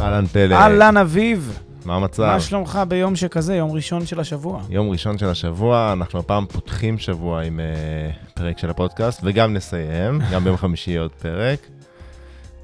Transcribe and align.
אהלן 0.00 0.26
פלא, 0.26 0.54
אהלן 0.54 0.96
אביב, 0.96 1.58
מה 1.84 1.96
המצב? 1.96 2.22
מה 2.22 2.40
שלומך 2.40 2.80
ביום 2.88 3.16
שכזה, 3.16 3.56
יום 3.56 3.72
ראשון 3.72 4.06
של 4.06 4.20
השבוע? 4.20 4.62
יום 4.70 4.90
ראשון 4.90 5.18
של 5.18 5.26
השבוע, 5.26 5.92
אנחנו 5.92 6.18
הפעם 6.18 6.46
פותחים 6.46 6.98
שבוע 6.98 7.42
עם 7.42 7.60
uh, 7.60 8.34
פרק 8.34 8.58
של 8.58 8.70
הפודקאסט, 8.70 9.20
וגם 9.24 9.54
נסיים, 9.54 10.20
גם 10.32 10.44
ביום 10.44 10.56
חמישי 10.56 10.96
עוד 10.96 11.10
פרק. 11.10 11.66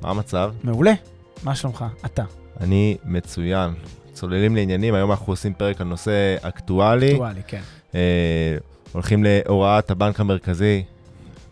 מה 0.02 0.10
המצב? 0.10 0.52
מעולה, 0.64 0.92
מה 1.42 1.54
שלומך? 1.54 1.84
אתה. 2.04 2.24
אני 2.60 2.96
מצוין. 3.04 3.74
צוללים 4.12 4.56
לעניינים, 4.56 4.94
היום 4.94 5.10
אנחנו 5.10 5.32
עושים 5.32 5.54
פרק 5.54 5.80
על 5.80 5.86
נושא 5.86 6.36
אקטואלי. 6.42 7.12
אקטואלי, 7.12 7.40
כן. 7.46 7.60
Uh, 7.92 7.96
הולכים 8.92 9.24
להוראת 9.24 9.90
הבנק 9.90 10.20
המרכזי 10.20 10.82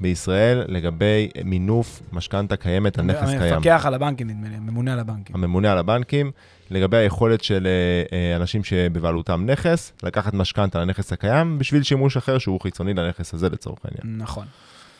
בישראל 0.01 0.65
לגבי 0.69 1.29
מינוף 1.45 2.03
משכנתה 2.13 2.57
קיימת 2.57 2.99
על 2.99 3.05
נכס 3.05 3.29
קיים. 3.29 3.55
המפקח 3.55 3.83
על 3.87 3.95
הבנקים, 3.95 4.31
נדמה 4.31 4.49
לי, 4.49 4.57
הממונה 4.57 4.93
על 4.93 4.99
הבנקים. 4.99 5.37
הממונה 5.37 5.73
על 5.73 5.79
הבנקים, 5.79 6.31
לגבי 6.71 6.97
היכולת 6.97 7.45
של 7.45 7.67
אה, 7.67 8.17
אה, 8.19 8.37
אנשים 8.37 8.65
שבבעלותם 8.65 9.47
נכס, 9.47 9.93
לקחת 10.03 10.35
משכנתה 10.35 10.81
לנכס 10.81 11.13
הקיים, 11.13 11.59
בשביל 11.59 11.83
שימוש 11.83 12.17
אחר 12.17 12.39
שהוא 12.39 12.61
חיצוני 12.61 12.95
לנכס 12.95 13.35
הזה 13.35 13.49
לצורך 13.49 13.79
העניין. 13.85 14.23
נכון. 14.23 14.47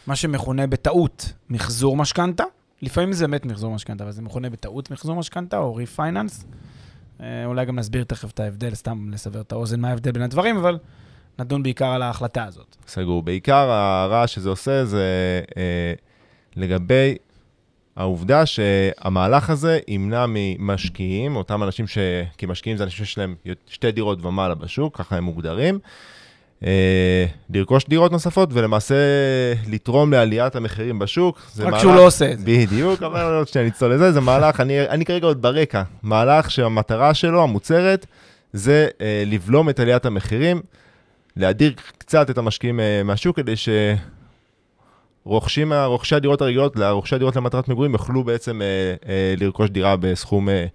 מה 0.07 0.17
שמכונה 0.17 0.67
בטעות 0.67 1.33
מחזור 1.51 1.97
משכנתה, 1.97 2.45
לפעמים 2.83 3.13
זה 3.13 3.27
באמת 3.27 3.47
מחזור 3.47 3.75
משכנתה, 3.75 4.05
אבל 4.05 4.13
זה 4.13 4.23
מכונה 4.23 4.51
בטעות 4.51 4.91
מחזור 4.91 5.17
משכנתה 5.17 5.59
או 5.59 5.75
ריפייננס. 5.75 6.45
אה, 7.21 7.45
אולי 7.45 7.65
גם 7.65 7.79
נסביר 7.79 8.05
תכף 8.05 8.31
את 8.31 8.41
ההבדל, 8.41 8.75
סתם 8.75 9.11
לסבר 9.13 9.41
את 9.41 9.53
האוזן 9.53 9.81
מה 9.81 9.89
ההבדל 9.89 10.13
בין 10.13 10.23
הדברים, 10.23 10.57
אבל 10.57 10.79
נדון 11.39 11.63
בעיקר 11.63 11.87
על 11.87 12.03
ההחלטה 12.03 12.45
הזאת. 12.45 12.77
סגור. 12.87 13.23
בעיקר 13.23 13.71
הרעש 13.71 14.35
שזה 14.35 14.49
עושה 14.49 14.85
זה 14.85 15.05
אה, 15.57 15.93
לגבי 16.57 17.15
העובדה 17.97 18.47
שהמהלך 18.47 19.51
הזה 19.51 19.79
ימנע 19.89 20.25
ממשקיעים, 20.29 21.37
אותם 21.37 21.63
אנשים 21.63 21.87
ש... 21.87 21.99
כי 22.39 22.47
משקיעים 22.47 22.77
זה 22.77 22.85
אנשים 22.85 23.05
שיש 23.05 23.19
להם 23.19 23.35
שתי 23.67 23.93
דירות 23.93 24.25
ומעלה 24.25 24.55
בשוק, 24.55 24.97
ככה 24.99 25.17
הם 25.17 25.25
מוגדרים, 25.25 25.79
אה, 26.65 27.27
לרכוש 27.51 27.85
דירות 27.89 28.13
נוספות 28.13 28.49
ולמעשה 28.53 28.95
לתרום 29.69 30.13
לעליית 30.13 30.57
המחירים 30.57 30.99
בשוק. 30.99 31.43
רק 31.59 31.67
מהלך, 31.67 31.81
שהוא 31.81 31.95
לא 31.95 32.07
עושה 32.07 32.33
את 32.33 32.39
זה. 32.39 32.45
בדיוק, 32.47 33.03
אבל 33.03 33.35
עוד 33.35 33.49
שניה 33.49 33.67
נצטול 33.67 33.95
לזה, 33.95 34.13
זה 34.13 34.21
מהלך, 34.21 34.61
אני, 34.61 34.89
אני 34.89 35.05
כרגע 35.05 35.27
עוד 35.27 35.43
ברקע, 35.43 35.83
מהלך 36.03 36.51
שהמטרה 36.51 37.15
שלו, 37.15 37.43
המוצרת, 37.43 38.07
זה 38.53 38.89
אה, 39.01 39.23
לבלום 39.27 39.69
את 39.69 39.81
עליית 39.81 40.07
המחירים, 40.07 40.63
להדיר 41.37 41.73
קצת 41.99 42.31
את 42.31 42.39
המשקיעים 42.39 42.81
אה, 42.81 43.03
מהשוק 43.05 43.37
כדי 43.37 43.57
ש... 43.57 43.69
רוכשים, 45.25 45.73
רוכשי 45.73 46.15
הדירות 46.15 46.41
הרגילות, 46.43 46.77
רוכשי 46.77 47.15
הדירות 47.15 47.37
למטרת 47.37 47.69
מגורים, 47.69 47.93
יוכלו 47.93 48.25
בעצם 48.25 48.63
אה, 48.63 48.67
אה, 49.09 49.35
לרכוש 49.41 49.71
דירה 49.71 49.97
בסכום 49.97 50.49
אה, 50.49 50.67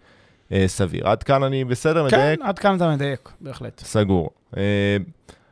אה, 0.51 0.63
סביר. 0.67 1.07
עד 1.07 1.23
כאן 1.23 1.43
אני 1.43 1.65
בסדר, 1.65 2.09
כן, 2.09 2.17
מדייק? 2.17 2.39
כן, 2.39 2.45
עד 2.45 2.59
כאן 2.59 2.75
אתה 2.75 2.89
מדייק, 2.89 3.29
בהחלט. 3.41 3.81
סגור. 3.85 4.29
אה, 4.57 4.97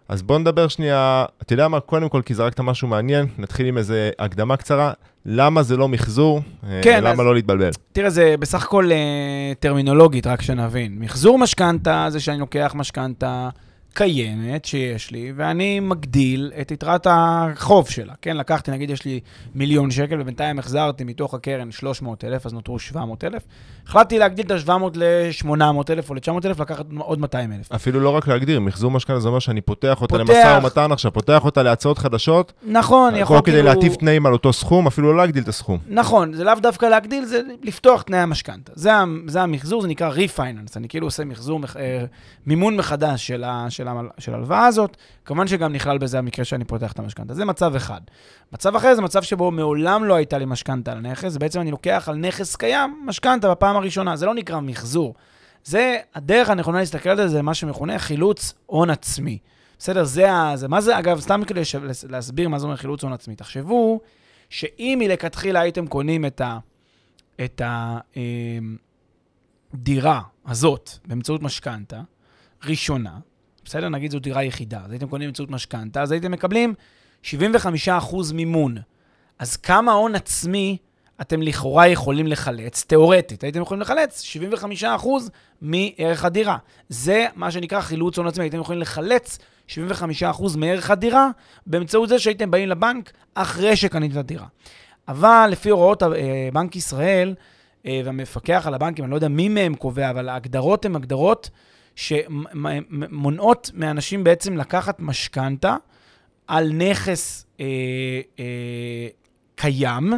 אז 0.09 0.21
בוא 0.21 0.39
נדבר 0.39 0.67
שנייה, 0.67 1.25
אתה 1.41 1.53
יודע 1.53 1.67
מה, 1.67 1.79
קודם 1.79 2.09
כל, 2.09 2.21
כי 2.25 2.33
זרקת 2.33 2.59
משהו 2.59 2.87
מעניין, 2.87 3.25
נתחיל 3.37 3.67
עם 3.67 3.77
איזה 3.77 4.11
הקדמה 4.19 4.57
קצרה. 4.57 4.93
למה 5.25 5.63
זה 5.63 5.77
לא 5.77 5.87
מחזור? 5.87 6.41
אה, 6.69 6.81
כן, 6.83 7.03
למה 7.03 7.11
אז, 7.11 7.19
לא 7.19 7.35
להתבלבל? 7.35 7.69
תראה, 7.91 8.09
זה 8.09 8.35
בסך 8.39 8.63
הכל 8.63 8.91
אה, 8.91 9.53
טרמינולוגית, 9.59 10.27
רק 10.27 10.41
שנבין. 10.41 10.95
מחזור 10.99 11.39
משכנתה 11.39 12.05
זה 12.09 12.19
שאני 12.19 12.39
לוקח 12.39 12.71
משכנתה 12.75 13.49
קיימת 13.97 14.65
שיש 14.65 15.11
לי, 15.11 15.31
ואני 15.35 15.79
מגדיל 15.79 16.51
את 16.61 16.71
יתרת 16.71 17.07
החוב 17.09 17.89
שלה. 17.89 18.13
כן, 18.21 18.37
לקחתי, 18.37 18.71
נגיד 18.71 18.89
יש 18.89 19.05
לי 19.05 19.19
מיליון 19.55 19.91
שקל, 19.91 20.21
ובינתיים 20.21 20.59
החזרתי 20.59 21.03
מתוך 21.03 21.33
הקרן 21.33 21.71
300 21.71 22.23
אלף, 22.23 22.45
אז 22.45 22.53
נותרו 22.53 22.79
700 22.79 23.23
אלף. 23.23 23.43
החלטתי 23.87 24.19
להגדיל 24.19 24.45
את 24.45 24.51
ה-700 24.51 24.71
ל-800 24.95 25.53
אלף 25.89 26.09
או 26.09 26.15
ל-900 26.15 26.45
אלף, 26.45 26.59
לקחת 26.59 26.85
עוד 26.99 27.19
200 27.19 27.51
אלף. 27.51 27.71
אפילו 27.71 27.99
לא 27.99 28.09
רק 28.09 28.27
להגדיר, 28.27 28.59
מחזור 28.59 28.91
משכנתה 28.91 29.19
זה 29.19 29.27
אומר 29.27 29.39
שאני 29.39 29.61
פותח 29.61 30.01
אותה 30.01 30.17
פותח... 30.17 30.29
למשא 30.29 30.59
ומתן 30.61 30.91
עכשיו, 30.91 31.13
פותח 31.13 31.45
אותה 31.45 31.63
להצעות 31.63 31.97
חדשות. 31.97 32.53
נכון, 32.67 33.15
יכול 33.15 33.41
כאילו... 33.43 33.57
כדי 33.57 33.63
להטיף 33.63 33.95
תנאים 33.95 34.25
על 34.25 34.33
אותו 34.33 34.53
סכום, 34.53 34.87
אפילו 34.87 35.11
לא 35.13 35.17
להגדיל 35.17 35.43
את 35.43 35.47
הסכום. 35.47 35.77
נכון, 35.89 36.33
זה 36.33 36.43
לאו 36.43 36.53
דווקא 36.61 36.85
להגדיל, 36.85 37.25
זה 37.25 37.41
לפתוח 37.63 38.01
תנאי 38.01 38.19
המשכנתה. 38.19 38.71
זה, 38.75 38.91
זה 39.27 39.41
המחזור, 39.41 39.81
זה 39.81 39.87
נקרא 39.87 40.07
ריפייננס. 40.07 40.77
אני 40.77 40.87
כאילו 40.87 41.07
עושה 41.07 41.25
מחזור, 41.25 41.59
אה, 41.79 42.05
מימון 42.45 42.77
מחדש 42.77 43.27
של, 43.27 43.43
ה, 43.43 43.65
של 43.69 43.86
של 44.17 44.33
ההלוואה 44.33 44.65
הזאת, 44.65 44.97
כמובן 45.25 45.47
שגם 45.47 45.73
נכלל 45.73 45.97
בזה 45.97 46.19
המקרה 46.19 46.45
שאני 46.45 46.65
פותח 46.65 46.91
את 46.91 46.99
המשכנתה. 46.99 47.33
זה 47.33 47.45
מצב 47.45 47.75
אחד. 47.75 48.01
מצב 48.53 48.75
אחר 48.75 48.95
זה 48.95 49.01
מצב 49.01 49.23
שבו 49.23 49.51
מעולם 49.51 50.03
לא 50.03 50.13
הייתה 50.13 50.37
לי 50.37 50.45
משכנתה 50.45 50.91
על 50.91 50.99
נכס, 50.99 51.37
בעצם 51.37 51.61
אני 51.61 51.71
לוקח 51.71 52.09
על 52.09 52.15
נכס 52.15 52.55
קיים 52.55 53.03
משכנתה 53.05 53.51
בפעם 53.51 53.75
הראשונה. 53.75 54.15
זה 54.15 54.25
לא 54.25 54.33
נקרא 54.33 54.59
מחזור. 54.59 55.13
זה, 55.63 55.97
הדרך 56.15 56.49
הנכונה 56.49 56.79
להסתכל 56.79 57.09
על 57.09 57.17
זה, 57.17 57.27
זה 57.27 57.41
מה 57.41 57.53
שמכונה 57.53 57.99
חילוץ 57.99 58.53
הון 58.65 58.89
עצמי. 58.89 59.37
בסדר? 59.79 60.03
זה 60.03 60.31
ה... 60.31 60.51
זה, 60.55 60.67
מה 60.67 60.81
זה, 60.81 60.99
אגב, 60.99 61.19
סתם 61.19 61.41
כדי 61.47 61.61
להסביר 62.09 62.49
מה 62.49 62.59
זה 62.59 62.65
אומר 62.65 62.75
חילוץ 62.75 63.03
הון 63.03 63.13
עצמי. 63.13 63.35
תחשבו 63.35 63.99
שאם 64.49 64.97
מלכתחילה 64.99 65.59
הייתם 65.59 65.87
קונים 65.87 66.25
את 66.25 66.41
ה... 66.41 66.59
את 67.43 67.61
הדירה 69.73 70.17
אמ, 70.17 70.51
הזאת 70.51 70.89
באמצעות 71.05 71.41
משכנתה 71.41 72.01
ראשונה, 72.65 73.19
בסדר? 73.67 73.89
נגיד 73.89 74.11
זו 74.11 74.19
דירה 74.19 74.43
יחידה, 74.43 74.79
אז 74.85 74.91
הייתם 74.91 75.07
קונים 75.07 75.27
באמצעות 75.27 75.51
משכנתה, 75.51 76.01
אז 76.01 76.11
הייתם 76.11 76.31
מקבלים 76.31 76.73
75% 77.23 77.27
מימון. 78.33 78.77
אז 79.39 79.57
כמה 79.57 79.91
הון 79.91 80.15
עצמי 80.15 80.77
אתם 81.21 81.41
לכאורה 81.41 81.87
יכולים 81.87 82.27
לחלץ, 82.27 82.83
תיאורטית, 82.83 83.43
הייתם 83.43 83.61
יכולים 83.61 83.81
לחלץ 83.81 84.23
75% 84.83 84.85
מערך 85.61 86.25
הדירה. 86.25 86.57
זה 86.89 87.25
מה 87.35 87.51
שנקרא 87.51 87.81
חילוץ 87.81 88.17
הון 88.17 88.27
עצמי, 88.27 88.43
הייתם 88.43 88.59
יכולים 88.59 88.81
לחלץ 88.81 89.37
75% 89.69 89.73
מערך 90.57 90.91
הדירה 90.91 91.29
באמצעות 91.65 92.09
זה 92.09 92.19
שהייתם 92.19 92.51
באים 92.51 92.69
לבנק 92.69 93.11
אחרי 93.35 93.75
שקניתם 93.75 94.13
את 94.13 94.17
הדירה. 94.17 94.45
אבל 95.07 95.49
לפי 95.51 95.69
הוראות 95.69 96.03
אה, 96.03 96.09
בנק 96.53 96.75
ישראל 96.75 97.35
אה, 97.85 98.01
והמפקח 98.05 98.63
על 98.67 98.73
הבנקים, 98.73 99.05
אני 99.05 99.11
לא 99.11 99.15
יודע 99.15 99.27
מי 99.27 99.49
מהם 99.49 99.75
קובע, 99.75 100.09
אבל 100.09 100.29
ההגדרות 100.29 100.85
הן 100.85 100.95
הגדרות 100.95 101.49
שמונעות 101.97 103.71
מאנשים 103.73 104.23
בעצם 104.23 104.57
לקחת 104.57 104.99
משכנתה 104.99 105.75
על 106.47 106.71
נכס 106.73 107.45
אה, 107.59 107.65
אה, 108.39 109.07
קיים 109.55 110.13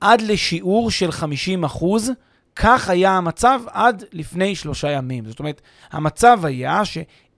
עד 0.00 0.22
לשיעור 0.22 0.90
של 0.90 1.12
50 1.12 1.64
אחוז. 1.64 2.10
כך 2.56 2.88
היה 2.88 3.10
המצב 3.10 3.60
עד 3.66 4.04
לפני 4.12 4.54
שלושה 4.54 4.90
ימים. 4.90 5.24
זאת 5.26 5.38
אומרת, 5.38 5.60
המצב 5.90 6.40
היה 6.44 6.82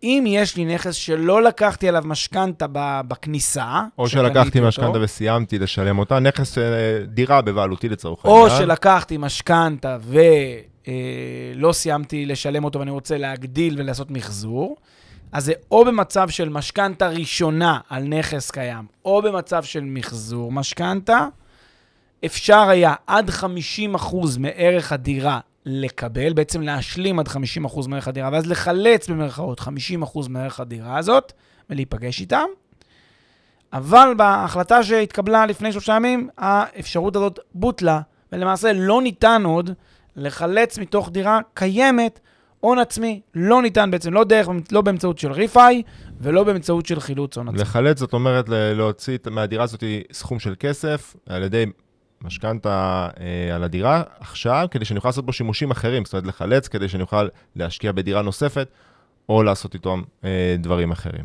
שאם 0.02 0.24
יש 0.26 0.56
לי 0.56 0.64
נכס 0.64 0.94
שלא 0.94 1.42
לקחתי 1.42 1.88
עליו 1.88 2.02
משכנתה 2.06 2.66
בכניסה, 3.08 3.80
או 3.98 4.08
שלקחתי 4.08 4.60
משכנתה 4.60 4.98
וסיימתי 5.00 5.58
לשלם 5.58 5.98
אותה, 5.98 6.18
נכס, 6.18 6.58
אה, 6.58 6.64
דירה 7.06 7.42
בבעלותי 7.42 7.88
לצורך 7.88 8.24
העניין. 8.24 8.44
או 8.44 8.50
שלקחתי 8.50 9.16
משכנתה 9.16 9.96
ו... 10.00 10.18
אה, 10.88 11.72
סיימתי 11.72 12.26
לשלם 12.26 12.64
אותו 12.64 12.78
ואני 12.78 12.90
רוצה 12.90 13.18
להגדיל 13.18 13.74
ולעשות 13.78 14.10
מחזור, 14.10 14.76
אז 15.32 15.44
זה 15.44 15.52
או 15.70 15.84
במצב 15.84 16.28
של 16.28 16.48
משכנתה 16.48 17.08
ראשונה 17.08 17.78
על 17.88 18.02
נכס 18.02 18.50
קיים, 18.50 18.84
או 19.04 19.22
במצב 19.22 19.62
של 19.62 19.84
מחזור 19.84 20.52
משכנתה. 20.52 21.26
אפשר 22.24 22.68
היה 22.68 22.94
עד 23.06 23.30
50% 23.30 23.42
מערך 24.38 24.92
הדירה 24.92 25.40
לקבל, 25.68 26.32
בעצם 26.32 26.62
להשלים 26.62 27.18
עד 27.18 27.28
50% 27.28 27.88
מערך 27.88 28.08
הדירה, 28.08 28.28
ואז 28.32 28.46
לחלץ 28.46 29.08
במרכאות 29.08 29.60
50% 29.60 29.64
מערך 30.28 30.60
הדירה 30.60 30.98
הזאת 30.98 31.32
ולהיפגש 31.70 32.20
איתם. 32.20 32.46
אבל 33.72 34.14
בהחלטה 34.16 34.82
שהתקבלה 34.82 35.46
לפני 35.46 35.72
שלושה 35.72 35.92
ימים, 35.92 36.28
האפשרות 36.38 37.16
הזאת 37.16 37.38
בוטלה, 37.54 38.00
ולמעשה 38.32 38.72
לא 38.72 39.02
ניתן 39.02 39.42
עוד 39.44 39.70
לחלץ 40.16 40.78
מתוך 40.78 41.10
דירה 41.12 41.40
קיימת 41.54 42.20
הון 42.60 42.78
עצמי 42.78 43.20
לא 43.34 43.62
ניתן 43.62 43.90
בעצם, 43.90 44.12
לא 44.12 44.24
דרך, 44.24 44.48
לא 44.72 44.80
באמצעות 44.80 45.18
של 45.18 45.32
ריפאי 45.32 45.82
ולא 46.20 46.44
באמצעות 46.44 46.86
של 46.86 47.00
חילוץ 47.00 47.36
הון 47.36 47.48
עצמי. 47.48 47.60
לחלץ 47.60 47.98
זאת 47.98 48.12
אומרת 48.12 48.48
להוציא 48.48 49.18
מהדירה 49.30 49.64
הזאת 49.64 49.84
סכום 50.12 50.38
של 50.38 50.54
כסף 50.58 51.16
על 51.26 51.42
ידי 51.42 51.66
משכנתה 52.22 53.08
אה, 53.20 53.54
על 53.54 53.64
הדירה 53.64 54.02
עכשיו, 54.20 54.66
כדי 54.70 54.84
שאני 54.84 54.96
אוכל 54.96 55.08
לעשות 55.08 55.26
בו 55.26 55.32
שימושים 55.32 55.70
אחרים, 55.70 56.04
זאת 56.04 56.14
אומרת 56.14 56.26
לחלץ 56.26 56.68
כדי 56.68 56.88
שאני 56.88 57.02
אוכל 57.02 57.28
להשקיע 57.56 57.92
בדירה 57.92 58.22
נוספת, 58.22 58.68
או 59.28 59.42
לעשות 59.42 59.74
איתו 59.74 59.96
אה, 60.24 60.56
דברים 60.58 60.90
אחרים. 60.90 61.24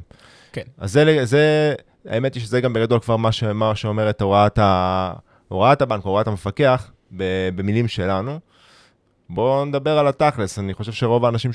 כן. 0.54 0.62
אז 0.78 0.92
זה, 0.92 1.25
זה, 1.25 1.75
האמת 2.07 2.34
היא 2.34 2.44
שזה 2.44 2.62
גם 2.62 2.74
בגדול 2.74 3.00
כבר 3.00 3.18
מה, 3.18 3.31
ש, 3.31 3.44
מה 3.44 3.75
שאומרת 3.75 4.22
הוראת, 4.22 4.60
ה, 4.60 5.13
הוראת 5.48 5.81
הבנק, 5.81 6.04
הוראת 6.04 6.28
המפקח, 6.28 6.92
במילים 7.56 7.88
שלנו. 7.88 8.39
בואו 9.30 9.66
נדבר 9.66 9.98
על 9.98 10.07
התכלס, 10.07 10.60
אני 10.60 10.74
חושב 10.74 10.92
שרוב 10.92 11.25
האנשים 11.25 11.51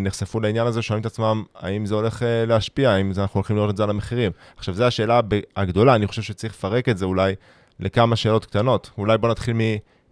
שנחשפו 0.00 0.40
לעניין 0.40 0.66
הזה 0.66 0.82
שואלים 0.82 1.00
את 1.00 1.06
עצמם, 1.06 1.44
האם 1.54 1.86
זה 1.86 1.94
הולך 1.94 2.22
אה, 2.22 2.44
להשפיע, 2.46 2.90
האם 2.90 3.12
אנחנו 3.18 3.38
הולכים 3.38 3.56
לראות 3.56 3.70
את 3.70 3.76
זה 3.76 3.82
על 3.82 3.90
המחירים. 3.90 4.32
עכשיו, 4.56 4.74
זו 4.74 4.84
השאלה 4.84 5.20
הגדולה, 5.56 5.94
אני 5.94 6.06
חושב 6.06 6.22
שצריך 6.22 6.52
לפרק 6.52 6.88
את 6.88 6.98
זה 6.98 7.04
אולי 7.04 7.34
לכמה 7.80 8.16
שאלות 8.16 8.44
קטנות. 8.44 8.90
אולי 8.98 9.18
בואו 9.18 9.32
נתחיל 9.32 9.54
מ... 9.56 9.60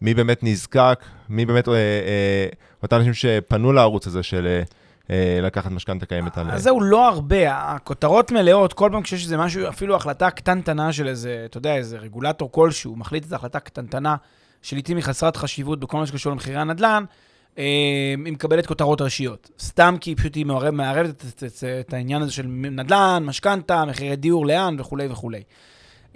מי 0.00 0.14
באמת 0.14 0.38
נזקק, 0.42 1.04
מי 1.28 1.46
באמת, 1.46 1.68
אה, 1.68 1.74
אה, 1.74 2.46
אותם 2.82 2.96
אנשים 2.96 3.14
שפנו 3.14 3.72
לערוץ 3.72 4.06
הזה 4.06 4.22
של 4.22 4.46
אה, 4.46 4.62
אה, 5.10 5.40
לקחת 5.42 5.70
משכנתה 5.70 6.06
קיימת. 6.06 6.38
אז 6.38 6.62
זהו, 6.62 6.80
לא 6.80 7.08
הרבה. 7.08 7.52
הכותרות 7.52 8.32
מלאות, 8.32 8.72
כל 8.72 8.88
פעם 8.92 9.02
כשיש 9.02 9.24
איזה 9.24 9.36
משהו, 9.36 9.68
אפילו 9.68 9.96
החלטה 9.96 10.30
קטנטנה 10.30 10.92
של 10.92 11.08
איזה, 11.08 11.42
אתה 11.44 11.58
יודע, 11.58 11.76
איזה 11.76 11.98
רגולטור 11.98 12.52
כלשהו, 12.52 12.96
מחליט 12.96 13.24
איזו 13.24 13.36
החלטה 13.36 13.60
קטנטנה, 13.60 14.16
שלעיתים 14.62 14.96
היא 14.96 15.04
חסרת 15.04 15.36
חשיבות 15.36 15.80
בכל 15.80 15.96
מה 15.96 16.06
שקשור 16.06 16.32
למחירי 16.32 16.56
הנדל"ן, 16.56 17.04
אה, 17.58 17.64
היא 18.24 18.32
מקבלת 18.32 18.66
כותרות 18.66 19.00
ראשיות. 19.00 19.50
סתם 19.60 19.96
כי 20.00 20.14
פשוט 20.14 20.34
היא 20.34 20.46
מערב, 20.46 20.70
מערבת 20.70 21.24
את, 21.80 21.94
העניין 21.94 22.22
הזה 22.22 22.32
של 22.32 22.46
נדל"ן, 22.46 23.22
משכנתה, 23.26 23.84
מחירי 23.84 24.16
דיור, 24.16 24.46
לאן 24.46 24.76
וכולי 24.78 25.06
וכולי. 25.10 25.42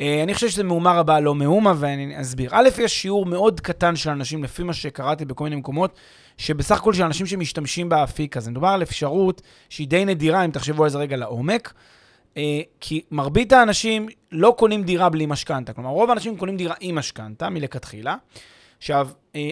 אני 0.00 0.34
חושב 0.34 0.48
שזה 0.48 0.64
מהומה 0.64 0.92
רבה, 0.92 1.20
לא 1.20 1.34
מהומה, 1.34 1.74
ואני 1.76 2.20
אסביר. 2.20 2.50
א', 2.52 2.68
יש 2.78 3.02
שיעור 3.02 3.26
מאוד 3.26 3.60
קטן 3.60 3.96
של 3.96 4.10
אנשים, 4.10 4.44
לפי 4.44 4.62
מה 4.62 4.72
שקראתי 4.72 5.24
בכל 5.24 5.44
מיני 5.44 5.56
מקומות, 5.56 5.98
שבסך 6.38 6.76
הכל 6.76 6.92
של 6.92 7.02
אנשים 7.02 7.26
שמשתמשים 7.26 7.88
באפיק 7.88 8.36
הזה. 8.36 8.50
מדובר 8.50 8.68
על 8.68 8.82
אפשרות 8.82 9.42
שהיא 9.68 9.88
די 9.88 10.04
נדירה, 10.04 10.44
אם 10.44 10.50
תחשבו 10.50 10.84
על 10.84 10.90
זה 10.90 10.98
רגע 10.98 11.16
לעומק, 11.16 11.72
אה, 12.36 12.60
כי 12.80 13.02
מרבית 13.10 13.52
האנשים 13.52 14.08
לא 14.32 14.54
קונים 14.58 14.82
דירה 14.82 15.08
בלי 15.08 15.26
משכנתה. 15.26 15.72
כלומר, 15.72 15.90
רוב 15.90 16.10
האנשים 16.10 16.36
קונים 16.36 16.56
דירה 16.56 16.74
עם 16.80 16.94
משכנתה 16.94 17.48
מלכתחילה. 17.48 18.16
עכשיו, 18.78 19.08
אה, 19.36 19.50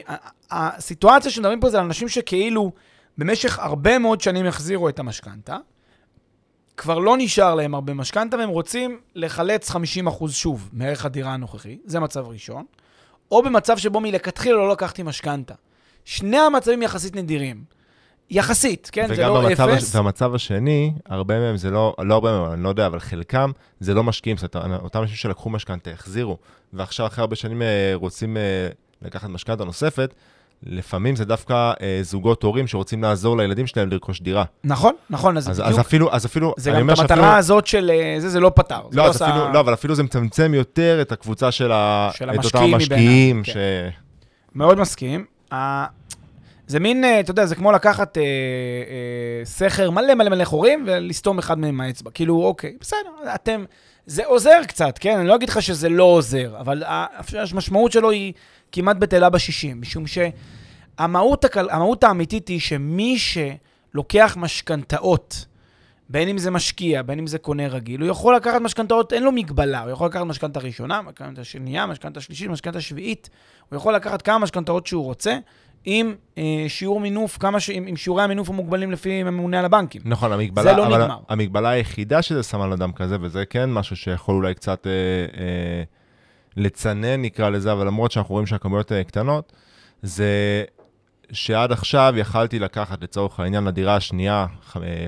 הסיטואציה 0.50 1.30
שמדברים 1.30 1.60
פה 1.60 1.70
זה 1.70 1.78
על 1.78 1.84
אנשים 1.84 2.08
שכאילו 2.08 2.72
במשך 3.18 3.58
הרבה 3.58 3.98
מאוד 3.98 4.20
שנים 4.20 4.46
החזירו 4.46 4.88
את 4.88 4.98
המשכנתה, 4.98 5.56
כבר 6.76 6.98
לא 6.98 7.14
נשאר 7.18 7.54
להם 7.54 7.74
הרבה 7.74 7.94
משכנתה, 7.94 8.36
והם 8.36 8.48
רוצים 8.48 9.00
לחלץ 9.14 9.70
50% 9.70 9.74
שוב 10.30 10.68
מערך 10.72 11.04
הדירה 11.04 11.34
הנוכחי, 11.34 11.78
זה 11.84 12.00
מצב 12.00 12.26
ראשון, 12.26 12.64
או 13.30 13.42
במצב 13.42 13.78
שבו 13.78 14.00
מלכתחילה 14.00 14.56
לא 14.56 14.72
לקחתי 14.72 15.02
משכנתה. 15.02 15.54
שני 16.04 16.38
המצבים 16.38 16.82
יחסית 16.82 17.16
נדירים. 17.16 17.76
יחסית, 18.30 18.90
כן? 18.92 19.06
זה 19.08 19.14
וגם 19.14 19.34
לא 19.34 19.42
במצב, 19.42 19.68
אפס. 19.68 19.88
הש... 19.88 19.94
והמצב 19.94 20.34
השני, 20.34 20.92
הרבה 21.06 21.38
מהם 21.38 21.56
זה 21.56 21.70
לא, 21.70 21.94
לא 21.98 22.14
הרבה 22.14 22.32
מהם, 22.32 22.52
אני 22.52 22.62
לא 22.62 22.68
יודע, 22.68 22.86
אבל 22.86 23.00
חלקם 23.00 23.50
זה 23.80 23.94
לא 23.94 24.04
משקיעים. 24.04 24.36
זאת 24.36 24.56
אומרת, 24.56 24.82
אותם 24.82 25.02
אנשים 25.02 25.16
שלקחו 25.16 25.50
משכנתה, 25.50 25.90
החזירו, 25.90 26.38
ועכשיו 26.72 27.06
אחרי 27.06 27.22
הרבה 27.22 27.36
שנים 27.36 27.62
אה, 27.62 27.92
רוצים 27.94 28.36
אה, 28.36 28.68
לקחת 29.02 29.28
משכנתה 29.28 29.64
נוספת, 29.64 30.14
לפעמים 30.62 31.16
זה 31.16 31.24
דווקא 31.24 31.72
אה, 31.80 31.98
זוגות 32.02 32.42
הורים 32.42 32.66
שרוצים 32.66 33.02
לעזור 33.02 33.36
לילדים 33.36 33.66
שלהם 33.66 33.90
לרכוש 33.90 34.20
דירה. 34.20 34.44
נכון, 34.64 34.94
נכון, 35.10 35.36
אז, 35.36 35.50
אז, 35.50 35.56
זה 35.56 35.62
אז 35.64 35.68
בדיוק, 35.68 35.86
אפילו, 35.86 36.12
אז 36.12 36.26
אפילו, 36.26 36.54
זה 36.56 36.70
גם 36.70 36.90
את 36.90 36.98
המטרה 36.98 37.16
שאפילו- 37.16 37.36
הזאת 37.38 37.66
של 37.66 37.90
אה, 37.94 38.16
זה, 38.20 38.28
זה 38.28 38.40
לא 38.40 38.52
פתר. 38.54 38.80
זה 38.90 38.96
לא, 38.96 39.04
אז 39.08 39.16
עשה- 39.16 39.30
אפילו, 39.30 39.52
לא, 39.52 39.60
אבל 39.60 39.74
אפילו 39.74 39.94
זה 39.94 40.02
מצמצם 40.02 40.54
יותר 40.54 40.98
את 41.02 41.12
הקבוצה 41.12 41.50
של, 41.52 41.72
ה... 41.72 42.10
של 42.14 42.30
את 42.30 42.44
אותם 42.44 42.58
המשקיעים 42.58 43.40
מבינם, 43.40 43.44
ש... 43.44 43.56
מאוד 44.54 44.78
מסכים. 44.78 45.24
זה 46.66 46.80
מין, 46.80 47.04
אה, 47.04 47.20
אתה 47.20 47.30
יודע, 47.30 47.46
זה 47.46 47.54
כמו 47.54 47.72
לקחת 47.72 48.18
אה, 48.18 48.22
אה, 48.22 49.44
סכר 49.44 49.90
מלא 49.90 50.14
מלא 50.14 50.28
מלא 50.30 50.44
חורים 50.44 50.84
ולסתום 50.86 51.38
אחד 51.38 51.58
מהם 51.58 51.80
האצבע. 51.80 52.10
כאילו, 52.14 52.44
אוקיי, 52.44 52.76
בסדר, 52.80 52.98
אתם... 53.34 53.64
זה 54.06 54.26
עוזר 54.26 54.60
קצת, 54.66 54.98
כן? 54.98 55.18
אני 55.18 55.28
לא 55.28 55.34
אגיד 55.34 55.48
לך 55.48 55.62
שזה 55.62 55.88
לא 55.88 56.04
עוזר, 56.04 56.54
אבל 56.60 56.82
המשמעות 57.52 57.92
שלו 57.92 58.10
היא 58.10 58.32
כמעט 58.72 58.96
בטלה 58.96 59.30
בשישים, 59.30 59.80
משום 59.80 60.04
שהמהות 60.06 61.44
המהות 61.56 62.04
האמיתית 62.04 62.48
היא 62.48 62.60
שמי 62.60 63.16
שלוקח 63.18 64.36
משכנתאות, 64.40 65.46
בין 66.08 66.28
אם 66.28 66.38
זה 66.38 66.50
משקיע, 66.50 67.02
בין 67.02 67.18
אם 67.18 67.26
זה 67.26 67.38
קונה 67.38 67.68
רגיל, 67.68 68.00
הוא 68.00 68.10
יכול 68.10 68.36
לקחת 68.36 68.60
משכנתאות, 68.60 69.12
אין 69.12 69.22
לו 69.22 69.32
מגבלה, 69.32 69.82
הוא 69.82 69.90
יכול 69.90 70.06
לקחת 70.06 70.22
משכנתה 70.22 70.60
ראשונה, 70.60 71.02
משכנתה 71.02 71.44
שנייה, 71.44 71.86
משכנתה 71.86 72.20
שלישית, 72.20 72.48
משכנתה 72.50 72.80
שביעית, 72.80 73.30
הוא 73.68 73.76
יכול 73.76 73.94
לקחת 73.94 74.22
כמה 74.22 74.38
משכנתאות 74.38 74.86
שהוא 74.86 75.04
רוצה, 75.04 75.38
עם 75.86 76.14
אה, 76.38 76.64
שיעור 76.68 77.00
מינוף, 77.00 77.38
כמה 77.38 77.60
ש... 77.60 77.70
עם, 77.70 77.86
עם 77.86 77.96
שיעורי 77.96 78.22
המינוף 78.22 78.50
המוגבלים 78.50 78.92
לפי 78.92 79.12
הממונה 79.12 79.58
על 79.58 79.64
הבנקים. 79.64 80.02
נכון, 80.04 80.32
המגבלה, 80.32 80.64
זה 80.64 80.76
לא 80.76 80.86
אבל 80.86 81.02
נגמר. 81.02 81.18
המגבלה 81.28 81.68
היחידה 81.68 82.22
שזה 82.22 82.42
שם 82.42 82.60
על 82.60 82.72
אדם 82.72 82.92
כזה, 82.92 83.16
וזה 83.20 83.44
כן 83.44 83.72
משהו 83.72 83.96
שיכול 83.96 84.34
אולי 84.34 84.54
קצת 84.54 84.86
אה, 84.86 84.92
אה, 85.40 85.82
לצנן, 86.56 87.22
נקרא 87.22 87.48
לזה, 87.50 87.72
אבל 87.72 87.86
למרות 87.86 88.10
שאנחנו 88.10 88.32
רואים 88.32 88.46
שהכמויות 88.46 88.92
אה, 88.92 89.04
קטנות, 89.04 89.52
זה 90.02 90.64
שעד 91.32 91.72
עכשיו 91.72 92.14
יכלתי 92.16 92.58
לקחת 92.58 93.02
לצורך 93.02 93.40
העניין 93.40 93.64
לדירה 93.64 93.96
השנייה 93.96 94.46
ח- 94.68 94.76
אה, 94.76 95.06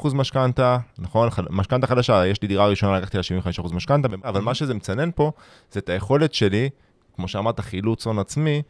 50% 0.00 0.14
משכנתה, 0.14 0.78
נכון? 0.98 1.28
משכנתה 1.50 1.86
חדשה, 1.86 2.26
יש 2.26 2.42
לי 2.42 2.48
דירה 2.48 2.66
ראשונה, 2.66 2.98
לקחתי 2.98 3.16
לה 3.16 3.22
75% 3.22 3.74
משכנתה, 3.74 4.08
אבל 4.24 4.40
מה 4.40 4.54
שזה 4.54 4.74
מצנן 4.74 5.10
פה, 5.14 5.32
זה 5.72 5.80
את 5.80 5.88
היכולת 5.88 6.34
שלי, 6.34 6.70
כמו 7.16 7.28
שאמרת, 7.28 7.60
חילוץ 7.60 8.06
הון 8.06 8.18
עצמי, 8.18 8.62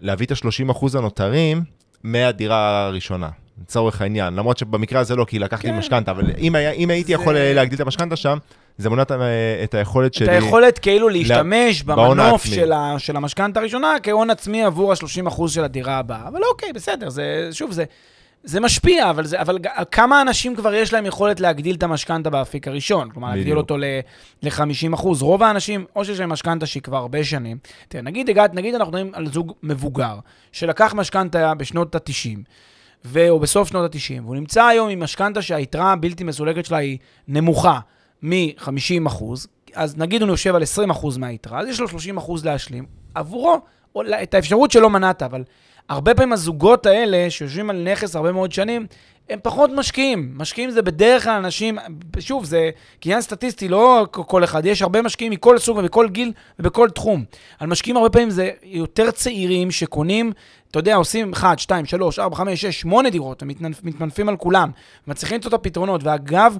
להביא 0.00 0.26
את 0.26 0.30
ה-30% 0.32 0.98
הנותרים 0.98 1.62
מהדירה 2.02 2.86
הראשונה. 2.86 3.28
לצורך 3.60 4.02
העניין, 4.02 4.34
למרות 4.34 4.58
שבמקרה 4.58 5.00
הזה 5.00 5.16
לא, 5.16 5.24
כי 5.24 5.38
לקחתי 5.38 5.66
כן. 5.68 5.76
משכנתה, 5.76 6.10
אבל 6.10 6.30
אם, 6.38 6.54
היה, 6.54 6.70
אם 6.70 6.90
הייתי 6.90 7.06
זה- 7.06 7.12
יכול 7.22 7.36
אה, 7.36 7.52
להגדיל 7.54 7.76
את 7.76 7.80
המשכנתה 7.80 8.16
שם, 8.16 8.38
זה 8.78 8.90
מונע 8.90 9.02
את 9.02 9.10
ה- 9.10 9.16
את 9.64 9.74
היכולת 9.74 10.10
את 10.10 10.14
שלי... 10.14 10.30
היכולת 10.30 10.78
כאילו 10.78 11.08
להשתמש 11.08 11.82
בהון 11.82 12.18
במנוף. 12.18 12.44
של, 12.46 12.72
ה, 12.72 12.94
של 12.98 13.16
המשכנתה 13.16 13.60
הראשונה 13.60 13.94
כהון 14.02 14.30
עצמי 14.30 14.64
עבור 14.64 14.92
ה-30% 14.92 15.48
של 15.48 15.64
הדירה 15.64 15.98
הבאה. 15.98 16.28
אבל 16.28 16.40
אוקיי, 16.50 16.72
בסדר, 16.72 17.10
זה, 17.10 17.48
שוב, 17.52 17.72
זה, 17.72 17.84
זה 18.44 18.60
משפיע, 18.60 19.10
אבל, 19.10 19.26
זה, 19.26 19.40
אבל 19.40 19.58
כמה 19.90 20.22
אנשים 20.22 20.56
כבר 20.56 20.74
יש 20.74 20.92
להם 20.92 21.06
יכולת 21.06 21.40
להגדיל 21.40 21.76
את 21.76 21.82
המשכנתה 21.82 22.30
באפיק 22.30 22.68
הראשון? 22.68 23.10
כלומר, 23.10 23.28
להגדיל 23.28 23.44
בדיוק. 23.44 23.58
אותו 23.58 23.76
ל-50%. 24.42 24.96
רוב 25.20 25.42
האנשים, 25.42 25.84
או 25.96 26.04
שיש 26.04 26.20
להם 26.20 26.28
משכנתה 26.32 26.66
שהיא 26.66 26.82
כבר 26.82 26.96
הרבה 26.96 27.24
שנים, 27.24 27.58
תראה, 27.88 28.02
נגיד, 28.02 28.30
נגיד 28.52 28.74
אנחנו 28.74 28.90
מדברים 28.92 29.10
על 29.14 29.26
זוג 29.32 29.52
מבוגר, 29.62 30.14
שלקח 30.52 30.94
משכנתה 30.96 31.54
בשנות 31.54 31.94
ה-90, 31.94 32.38
או 33.28 33.40
בסוף 33.40 33.68
שנות 33.68 33.94
ה-90, 33.94 34.22
והוא 34.22 34.34
נמצא 34.34 34.64
היום 34.64 34.88
עם 34.88 35.02
משכנתה 35.02 35.42
שהיתרה 35.42 35.92
הבלתי 35.92 36.24
מסולקת 36.24 36.64
שלה 36.64 36.76
היא 36.78 36.98
נמוכה 37.28 37.80
מ-50 38.22 39.06
אחוז, 39.06 39.46
אז 39.74 39.96
נגיד 39.96 40.22
הוא 40.22 40.30
יושב 40.30 40.54
על 40.54 40.62
20 40.62 40.90
אחוז 40.90 41.16
מהיתרה, 41.18 41.60
אז 41.60 41.68
יש 41.68 41.80
לו 41.80 41.88
30 41.88 42.16
אחוז 42.16 42.44
להשלים. 42.44 42.86
עבורו, 43.14 43.60
את 44.22 44.34
האפשרות 44.34 44.70
שלא 44.70 44.90
מנעת, 44.90 45.22
אבל 45.22 45.44
הרבה 45.88 46.14
פעמים 46.14 46.32
הזוגות 46.32 46.86
האלה, 46.86 47.30
שיושבים 47.30 47.70
על 47.70 47.88
נכס 47.92 48.16
הרבה 48.16 48.32
מאוד 48.32 48.52
שנים, 48.52 48.86
הם 49.30 49.38
פחות 49.42 49.70
משקיעים. 49.74 50.32
משקיעים 50.36 50.70
זה 50.70 50.82
בדרך 50.82 51.24
כלל 51.24 51.32
אנשים, 51.32 51.78
שוב, 52.18 52.44
זה 52.44 52.70
כעניין 53.00 53.20
סטטיסטי, 53.20 53.68
לא 53.68 54.06
כל 54.10 54.44
אחד, 54.44 54.66
יש 54.66 54.82
הרבה 54.82 55.02
משקיעים 55.02 55.32
מכל 55.32 55.58
סוג 55.58 55.76
ובכל 55.78 56.08
גיל 56.08 56.32
ובכל 56.58 56.88
תחום. 56.90 57.24
על 57.58 57.66
משקיעים 57.68 57.96
הרבה 57.96 58.10
פעמים 58.10 58.30
זה 58.30 58.50
יותר 58.62 59.10
צעירים 59.10 59.70
שקונים, 59.70 60.32
אתה 60.70 60.78
יודע, 60.78 60.94
עושים 60.94 61.32
1, 61.32 61.58
2, 61.58 61.86
3, 61.86 62.18
4, 62.18 62.36
5, 62.36 62.60
6, 62.60 62.80
8 62.80 63.10
דירות, 63.10 63.42
הם 63.42 63.50
מתננפ- 63.50 63.80
מתמנפים 63.82 64.28
על 64.28 64.36
כולם, 64.36 64.70
מצליחים 65.06 65.34
למצוא 65.34 65.48
את 65.48 65.54
הפתרונות, 65.54 66.00
ואגב, 66.04 66.56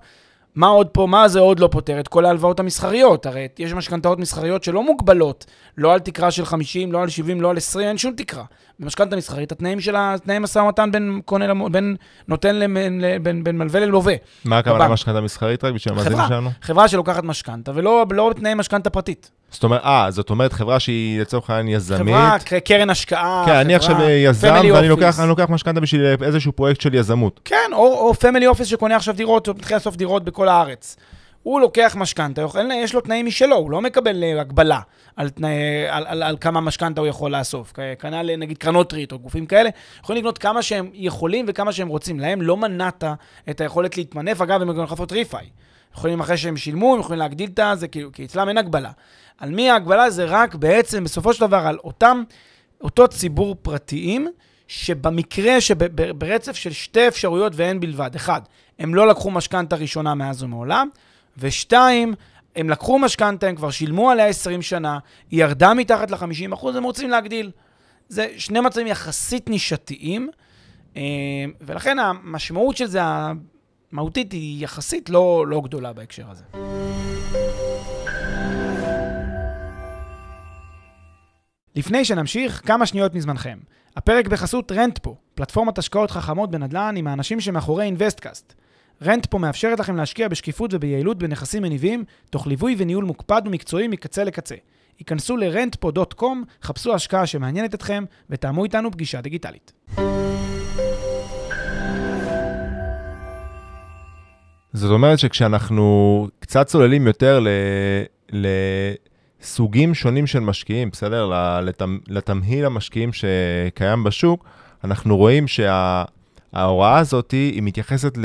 מה 0.54 0.66
עוד 0.66 0.88
פה, 0.88 1.06
מה 1.06 1.28
זה 1.28 1.40
עוד 1.40 1.60
לא 1.60 1.68
פותר? 1.72 2.00
את 2.00 2.08
כל 2.08 2.24
ההלוואות 2.24 2.60
המסחריות. 2.60 3.26
הרי 3.26 3.48
יש 3.58 3.72
משכנתאות 3.72 4.18
מסחריות 4.18 4.64
שלא 4.64 4.82
מוגבלות, 4.82 5.46
לא 5.78 5.92
על 5.92 5.98
תקרה 5.98 6.30
של 6.30 6.44
50, 6.44 6.92
לא 6.92 7.02
על 7.02 7.08
70, 7.08 7.40
לא 7.40 7.50
על 7.50 7.56
20, 7.56 7.88
אין 7.88 7.98
שום 7.98 8.12
תקרה. 8.16 8.44
במשכנתה 8.82 9.16
מסחרית, 9.16 9.52
התנאים 9.52 9.80
של 9.80 9.96
ה- 9.96 10.14
תנאי 10.24 10.38
משא 10.38 10.58
ומתן 10.58 10.92
בין, 10.92 11.20
קונה 11.24 11.46
למ- 11.46 11.72
בין 11.72 11.96
נותן 12.28 12.56
למ- 12.56 12.76
ל- 13.00 13.18
בין, 13.18 13.44
בין 13.44 13.58
מלווה 13.58 13.80
ללווה. 13.80 14.14
מה 14.44 14.58
הכוונה 14.58 14.78
בבנק. 14.78 14.90
משכנתה 14.92 15.20
מסחרית 15.20 15.64
רק 15.64 15.74
בשביל 15.74 15.94
המאזינים 15.94 16.18
חברה, 16.18 16.28
שלנו? 16.28 16.50
חברה 16.62 16.88
שלוקחת 16.88 17.24
משכנתה, 17.24 17.72
ולא 17.74 18.04
לא 18.10 18.30
בתנאי 18.30 18.54
משכנתה 18.54 18.90
פרטית. 18.90 19.30
זאת 19.50 19.64
אומרת, 19.64 19.80
אה, 19.84 20.06
זאת 20.10 20.30
אומרת 20.30 20.52
חברה 20.52 20.80
שהיא 20.80 21.20
לצורך 21.20 21.50
העניין 21.50 21.76
יזמית. 21.76 22.00
חברה, 22.00 22.36
קרן 22.64 22.90
השקעה, 22.90 23.42
כן, 23.46 23.52
אני 23.54 23.74
עכשיו 23.74 23.94
חברה, 23.94 24.10
יזם, 24.10 24.48
ואני. 24.54 24.88
לוקח, 24.88 25.20
לוקח 25.20 25.46
משכנתה 25.48 25.80
בשביל 25.80 26.14
איזשהו 26.22 26.52
פרויקט 26.52 26.80
של 26.80 26.94
יזמות. 26.94 27.40
כן, 27.44 27.56
או, 27.72 27.78
או 28.08 28.14
family 28.14 28.46
office 28.46 28.66
שקונה 28.66 28.96
עכשיו 28.96 29.14
דירות, 29.14 29.48
מתחיל 29.48 29.76
לאסוף 29.76 29.96
דירות 29.96 30.24
בכל 30.24 30.48
הארץ. 30.48 30.96
הוא 31.42 31.60
לוקח 31.60 31.96
משכנתה, 31.98 32.42
יש 32.74 32.94
לו 32.94 33.00
תנאים 33.00 33.26
משלו, 33.26 33.56
הוא 33.56 33.70
לא 33.70 33.80
מקבל 33.80 34.24
אה, 34.24 34.40
הגבלה 34.40 34.80
על, 35.16 35.28
תנאי, 35.28 35.88
על, 35.88 36.04
על, 36.06 36.22
על 36.22 36.36
כמה 36.40 36.60
משכנתה 36.60 37.00
הוא 37.00 37.08
יכול 37.08 37.36
לאסוף. 37.36 37.72
כנ"ל 37.98 38.36
נגיד 38.36 38.58
קרנות 38.58 38.92
ריט 38.92 39.12
או 39.12 39.18
גופים 39.18 39.46
כאלה, 39.46 39.70
יכולים 40.02 40.22
לקנות 40.22 40.38
כמה 40.38 40.62
שהם 40.62 40.90
יכולים 40.94 41.44
וכמה 41.48 41.72
שהם 41.72 41.88
רוצים. 41.88 42.20
להם 42.20 42.42
לא 42.42 42.56
מנעת 42.56 43.04
את 43.50 43.60
היכולת 43.60 43.96
להתמנף, 43.96 44.40
אגב, 44.40 44.62
הם 44.62 44.68
יכולים 44.68 44.84
לחפות 44.84 45.12
ריפאי. 45.12 45.46
יכולים 45.94 46.20
אחרי 46.20 46.36
שהם 46.36 46.56
שילמו, 46.56 46.94
הם 46.94 47.00
יכולים 47.00 47.18
להגדיל 47.18 47.50
את 47.50 47.78
זה, 47.78 47.88
כי, 47.88 48.02
כי 48.12 48.24
אצלם 48.24 48.48
אין 48.48 48.58
הגבלה. 48.58 48.90
על 49.38 49.50
מי 49.50 49.70
ההגבלה 49.70 50.10
זה 50.10 50.24
רק 50.24 50.54
בעצם, 50.54 51.04
בסופו 51.04 51.32
של 51.32 51.40
דבר, 51.40 51.66
על 51.66 51.78
אותם, 51.84 52.22
אותו 52.80 53.08
ציבור 53.08 53.56
פרטיים, 53.62 54.28
שבמקרה 54.68 55.60
שברצף 55.60 56.56
של 56.56 56.72
שתי 56.72 57.08
אפשרויות 57.08 57.52
ואין 57.56 57.80
בלבד, 57.80 58.14
אחד, 58.14 58.40
הם 58.78 58.94
לא 58.94 59.08
לקחו 59.08 59.30
משכנתה 59.30 59.76
ראשונה 59.76 60.14
מאז 60.14 60.42
ומעולם, 60.42 60.88
ושתיים, 61.38 62.14
הם 62.56 62.70
לקחו 62.70 62.98
משכנתה, 62.98 63.46
הם 63.46 63.56
כבר 63.56 63.70
שילמו 63.70 64.10
עליה 64.10 64.26
20 64.26 64.62
שנה, 64.62 64.98
היא 65.30 65.40
ירדה 65.44 65.74
מתחת 65.74 66.10
ל-50%, 66.10 66.68
הם 66.68 66.84
רוצים 66.84 67.10
להגדיל. 67.10 67.50
זה 68.08 68.26
שני 68.36 68.60
מצבים 68.60 68.86
יחסית 68.86 69.50
נישתיים, 69.50 70.28
אה, 70.96 71.02
ולכן 71.60 71.98
המשמעות 71.98 72.76
של 72.76 72.86
זה, 72.86 73.00
המהותית, 73.02 74.32
היא 74.32 74.64
יחסית 74.64 75.10
לא, 75.10 75.46
לא 75.46 75.60
גדולה 75.60 75.92
בהקשר 75.92 76.30
הזה. 76.30 76.44
לפני 81.76 82.04
שנמשיך, 82.04 82.62
כמה 82.66 82.86
שניות 82.86 83.14
מזמנכם. 83.14 83.58
הפרק 83.96 84.26
בחסות 84.26 84.72
רנטפו, 84.72 85.16
פלטפורמת 85.34 85.78
השקעות 85.78 86.10
חכמות 86.10 86.50
בנדל"ן 86.50 86.94
עם 86.96 87.06
האנשים 87.06 87.40
שמאחורי 87.40 87.84
אינוויסטקאסט. 87.84 88.54
רנטפו 89.04 89.38
מאפשרת 89.38 89.80
לכם 89.80 89.96
להשקיע 89.96 90.28
בשקיפות 90.28 90.74
וביעילות 90.74 91.18
בנכסים 91.18 91.62
מניבים, 91.62 92.04
תוך 92.30 92.46
ליווי 92.46 92.74
וניהול 92.78 93.04
מוקפד 93.04 93.42
ומקצועי 93.44 93.88
מקצה 93.88 94.24
לקצה. 94.24 94.54
היכנסו 94.98 95.36
ל-rentpo.com, 95.36 96.24
חפשו 96.62 96.94
השקעה 96.94 97.26
שמעניינת 97.26 97.74
אתכם, 97.74 98.04
ותאמו 98.30 98.64
איתנו 98.64 98.90
פגישה 98.90 99.20
דיגיטלית. 99.20 99.72
זאת 104.72 104.90
אומרת 104.90 105.18
שכשאנחנו 105.18 106.28
קצת 106.40 106.66
צוללים 106.66 107.06
יותר 107.06 107.40
ל... 107.40 107.48
לסוגים 109.40 109.94
שונים 109.94 110.26
של 110.26 110.40
משקיעים, 110.40 110.90
בסדר? 110.90 111.30
לתמ... 111.62 111.98
לתמהיל 112.08 112.64
המשקיעים 112.64 113.10
שקיים 113.12 114.04
בשוק, 114.04 114.44
אנחנו 114.84 115.16
רואים 115.16 115.48
שההוראה 115.48 116.94
שה... 116.94 117.00
הזאת 117.00 117.30
היא 117.30 117.62
מתייחסת 117.62 118.18
ל... 118.18 118.24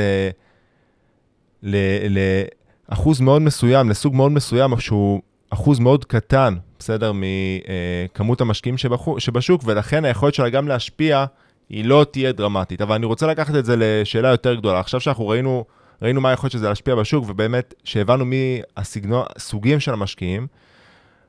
לאחוז 1.64 3.22
מאוד 3.22 3.42
מסוים, 3.42 3.90
לסוג 3.90 4.16
מאוד 4.16 4.32
מסוים, 4.32 4.80
שהוא 4.80 5.22
אחוז 5.50 5.80
מאוד 5.80 6.06
קטן, 6.06 6.56
בסדר, 6.80 7.12
מכמות 7.16 8.42
המשקיעים 8.42 8.78
שבחו, 8.78 9.20
שבשוק, 9.20 9.62
ולכן 9.66 10.06
היכולת 10.06 10.34
שלה 10.34 10.50
גם 10.50 10.68
להשפיע 10.68 11.26
היא 11.70 11.86
לא 11.86 12.06
תהיה 12.12 12.32
דרמטית. 12.32 12.82
אבל 12.82 12.96
אני 12.96 13.06
רוצה 13.06 13.28
לקחת 13.28 13.56
את 13.56 13.66
זה 13.66 13.76
לשאלה 13.78 14.30
יותר 14.30 14.56
גדולה. 14.56 14.80
עכשיו 14.80 15.00
שאנחנו 15.00 15.28
ראינו, 15.28 15.66
ראינו 16.02 16.22
מה 16.22 16.30
היכולת 16.30 16.52
של 16.52 16.58
זה 16.58 16.70
להשפיע 16.70 16.96
בשוק, 16.96 17.26
ובאמת, 17.28 17.74
שהבנו 17.84 18.26
מי 18.26 18.62
הסוגים 18.78 19.80
של 19.80 19.94
המשקיעים, 19.94 20.48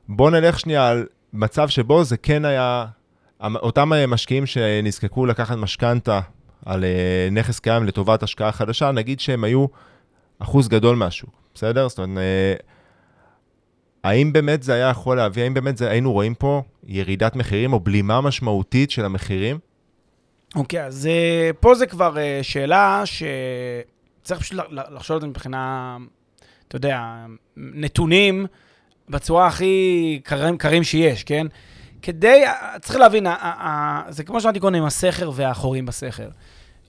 בואו 0.09 0.29
נלך 0.29 0.59
שנייה 0.59 0.89
על 0.89 1.05
מצב 1.33 1.69
שבו 1.69 2.03
זה 2.03 2.17
כן 2.17 2.45
היה, 2.45 2.85
אותם 3.43 3.91
משקיעים 4.07 4.45
שנזקקו 4.45 5.25
לקחת 5.25 5.57
משכנתה 5.57 6.19
על 6.65 6.83
אה, 6.83 7.27
נכס 7.31 7.59
קיים 7.59 7.83
לטובת 7.85 8.23
השקעה 8.23 8.51
חדשה, 8.51 8.91
נגיד 8.91 9.19
שהם 9.19 9.43
היו 9.43 9.65
אחוז 10.39 10.67
גדול 10.67 10.95
מהשוק, 10.95 11.29
בסדר? 11.55 11.89
זאת 11.89 11.99
אומרת, 11.99 12.17
אה, 12.17 12.53
האם 14.03 14.33
באמת 14.33 14.63
זה 14.63 14.73
היה 14.73 14.89
יכול 14.89 15.17
להביא, 15.17 15.43
האם 15.43 15.53
באמת 15.53 15.77
זה, 15.77 15.89
היינו 15.89 16.11
רואים 16.11 16.35
פה 16.35 16.61
ירידת 16.87 17.35
מחירים 17.35 17.73
או 17.73 17.79
בלימה 17.79 18.21
משמעותית 18.21 18.91
של 18.91 19.05
המחירים? 19.05 19.59
אוקיי, 20.55 20.83
okay, 20.83 20.83
אז 20.83 21.07
אה, 21.07 21.49
פה 21.59 21.75
זה 21.75 21.87
כבר 21.87 22.17
אה, 22.17 22.39
שאלה 22.41 23.03
שצריך 23.05 24.41
פשוט 24.41 24.59
לחשוב 24.71 25.15
על 25.15 25.21
זה 25.21 25.27
מבחינה, 25.27 25.97
אתה 26.67 26.75
יודע, 26.75 27.25
נתונים 27.57 28.45
בצורה 29.09 29.47
הכי 29.47 30.19
קרים, 30.23 30.57
קרים 30.57 30.83
שיש, 30.83 31.23
כן? 31.23 31.47
כדי, 32.01 32.43
צריך 32.81 32.95
להבין, 32.99 33.27
זה 34.09 34.23
כמו 34.23 34.41
שאמרתי 34.41 34.59
קודם, 34.59 34.83
הסכר 34.83 35.31
והחורים 35.33 35.85
בסכר. 35.85 36.29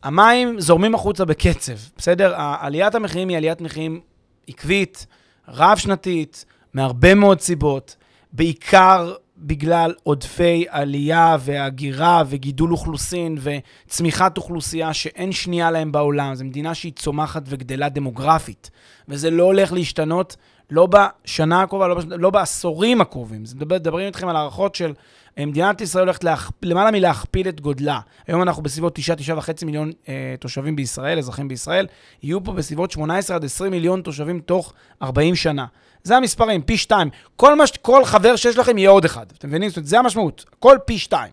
המים 0.03 0.61
זורמים 0.61 0.95
החוצה 0.95 1.25
בקצב, 1.25 1.73
בסדר? 1.97 2.35
עליית 2.37 2.95
המחירים 2.95 3.29
היא 3.29 3.37
עליית 3.37 3.61
מחירים 3.61 4.01
עקבית, 4.49 5.07
רב-שנתית, 5.49 6.45
מהרבה 6.75 7.15
מאוד 7.15 7.41
סיבות, 7.41 7.97
בעיקר 8.33 9.15
בגלל 9.39 9.95
עודפי 10.03 10.65
עלייה 10.69 11.37
והגירה 11.41 12.23
וגידול 12.29 12.73
אוכלוסין 12.73 13.39
וצמיחת 13.41 14.37
אוכלוסייה 14.37 14.95
שאין 14.95 15.33
שנייה 15.33 15.71
להם 15.71 15.93
בעולם. 15.93 16.35
זו 16.35 16.45
מדינה 16.45 16.75
שהיא 16.75 16.93
צומחת 16.93 17.43
וגדלה 17.47 17.89
דמוגרפית, 17.89 18.71
וזה 19.09 19.31
לא 19.31 19.43
הולך 19.43 19.73
להשתנות 19.73 20.37
לא 20.71 20.87
בשנה 20.87 21.63
הקרובה, 21.63 21.89
לא, 21.89 21.95
בש... 21.95 22.05
לא 22.09 22.31
בעשורים 22.31 23.01
הקרובים. 23.01 23.45
מדברים 23.55 24.07
איתכם 24.07 24.29
על 24.29 24.37
הערכות 24.37 24.75
של 24.75 24.93
מדינת 25.39 25.81
ישראל 25.81 26.05
הולכת 26.05 26.25
להכ... 26.25 26.51
למעלה 26.63 26.91
מלהכפיל 26.91 27.49
את 27.49 27.61
גודלה. 27.61 28.01
היום 28.27 28.43
אנחנו 28.43 28.63
בסביבות 28.63 28.99
9-9.5 28.99 29.65
מיליון 29.65 29.93
אה, 30.09 30.35
תושבים 30.41 30.77
בישראל, 30.77 31.19
אזרחים 31.19 31.49
בישראל. 31.49 31.87
יהיו 32.23 32.45
פה 32.45 32.53
בסביבות 32.53 32.91
18 32.91 33.37
עד 33.37 33.45
20 33.45 33.71
מיליון 33.71 34.03
תושבים 34.03 34.41
תוך 34.41 34.73
40 35.03 35.37
שנה. 35.37 35.67
זה 36.03 36.17
המספרים, 36.17 36.63
פי 36.63 36.77
שתיים. 36.77 37.09
כל, 37.37 37.63
מש... 37.63 37.71
כל 37.83 38.05
חבר 38.05 38.37
שיש 38.37 38.59
לכם 38.59 38.79
יהיה 38.79 38.91
עוד 38.91 39.05
אחד. 39.05 39.27
אתם 39.39 39.49
מבינים? 39.49 39.69
זאת 39.69 39.77
אומרת, 39.77 39.89
זה 39.89 39.99
המשמעות. 39.99 40.45
כל 40.59 40.79
פי 40.85 40.99
שתיים. 40.99 41.33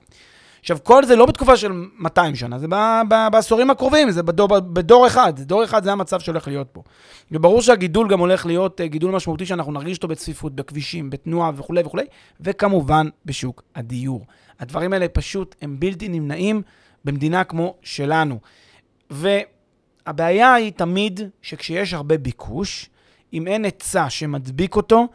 עכשיו, 0.68 0.78
כל 0.84 1.06
זה 1.06 1.16
לא 1.16 1.26
בתקופה 1.26 1.58
של 1.58 1.72
200 1.98 2.36
שנה, 2.36 2.60
זה 2.60 2.68
בעשורים 3.32 3.70
הקרובים, 3.70 4.12
זה 4.12 4.24
בדור, 4.24 4.60
בדור 4.60 5.08
אחד. 5.08 5.40
דור 5.40 5.64
אחד 5.64 5.84
זה 5.84 5.92
המצב 5.92 6.20
שהולך 6.20 6.48
להיות 6.48 6.68
פה. 6.72 6.84
וברור 7.32 7.62
שהגידול 7.62 8.10
גם 8.10 8.20
הולך 8.20 8.46
להיות 8.46 8.82
אה, 8.82 8.88
גידול 8.88 9.12
משמעותי 9.12 9.46
שאנחנו 9.46 9.72
נרגיש 9.72 9.98
אותו 9.98 10.08
בצפיפות, 10.08 10.56
בכבישים, 10.56 11.10
בתנועה 11.10 11.52
וכולי 11.56 11.82
וכולי, 11.82 12.04
וכמובן 12.42 13.08
בשוק 13.26 13.64
הדיור. 13.76 14.26
הדברים 14.60 14.94
האלה 14.94 15.08
פשוט 15.08 15.56
הם 15.62 15.76
בלתי 15.80 16.10
נמנעים 16.10 16.62
במדינה 17.06 17.44
כמו 17.44 17.76
שלנו. 17.82 18.40
והבעיה 19.10 20.54
היא 20.54 20.72
תמיד 20.72 21.22
שכשיש 21.42 21.94
הרבה 21.94 22.18
ביקוש, 22.18 22.90
אם 23.34 23.48
אין 23.48 23.66
היצע 23.66 24.10
שמדביק 24.10 24.76
אותו, 24.76 25.08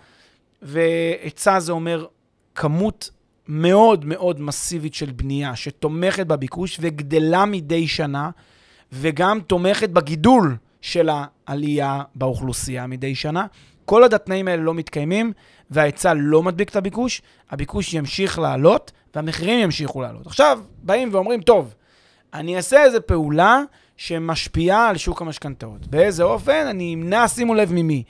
והיצע 0.63 1.61
זה 1.61 1.73
אומר 1.73 2.07
כמות 2.55 3.11
מאוד 3.49 4.05
מאוד 4.05 4.41
מסיבית 4.41 4.95
של 4.95 5.11
בנייה, 5.11 5.57
שתומכת 5.57 6.27
בביקוש 6.27 6.79
וגדלה 6.81 7.45
מדי 7.45 7.89
שנה, 7.89 8.31
וגם 8.93 9.41
תומכת 9.41 9.91
בגידול 9.91 10.57
של 10.81 11.11
העלייה 11.13 12.03
באוכלוסייה 12.15 12.87
מדי 12.87 13.15
שנה. 13.15 13.47
כל 13.85 14.03
עוד 14.03 14.15
התנאים 14.15 14.49
האלה 14.49 14.63
לא 14.63 14.75
מתקיימים 14.75 15.33
וההיצע 15.71 16.15
לא 16.17 16.43
מדביק 16.43 16.69
את 16.69 16.77
הביקוש, 16.77 17.23
הביקוש 17.51 17.95
ימשיך 17.95 18.39
לעלות 18.39 18.93
והמחירים 19.15 19.59
ימשיכו 19.59 20.03
לעלות. 20.03 20.27
עכשיו, 20.27 20.61
באים 20.83 21.09
ואומרים, 21.13 21.41
טוב, 21.41 21.75
אני 22.35 22.57
אעשה 22.57 22.85
איזו 22.85 22.99
פעולה 23.07 23.63
שמשפיעה 23.97 24.89
על 24.89 24.97
שוק 24.97 25.23
המשכנתאות. 25.23 25.87
באיזה 25.87 26.23
אופן? 26.23 26.67
אני 26.71 26.95
אמנע, 26.95 27.29
שימו 27.29 27.55
לב 27.55 27.73
ממי. 27.73 28.03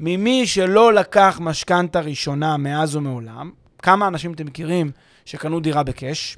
ממי 0.00 0.46
שלא 0.46 0.92
לקח 0.92 1.38
משכנתה 1.42 2.00
ראשונה 2.00 2.56
מאז 2.56 2.96
ומעולם, 2.96 3.50
כמה 3.80 4.08
אנשים 4.08 4.32
אתם 4.32 4.46
מכירים 4.46 4.90
שקנו 5.24 5.60
דירה 5.60 5.82
בקאש? 5.82 6.36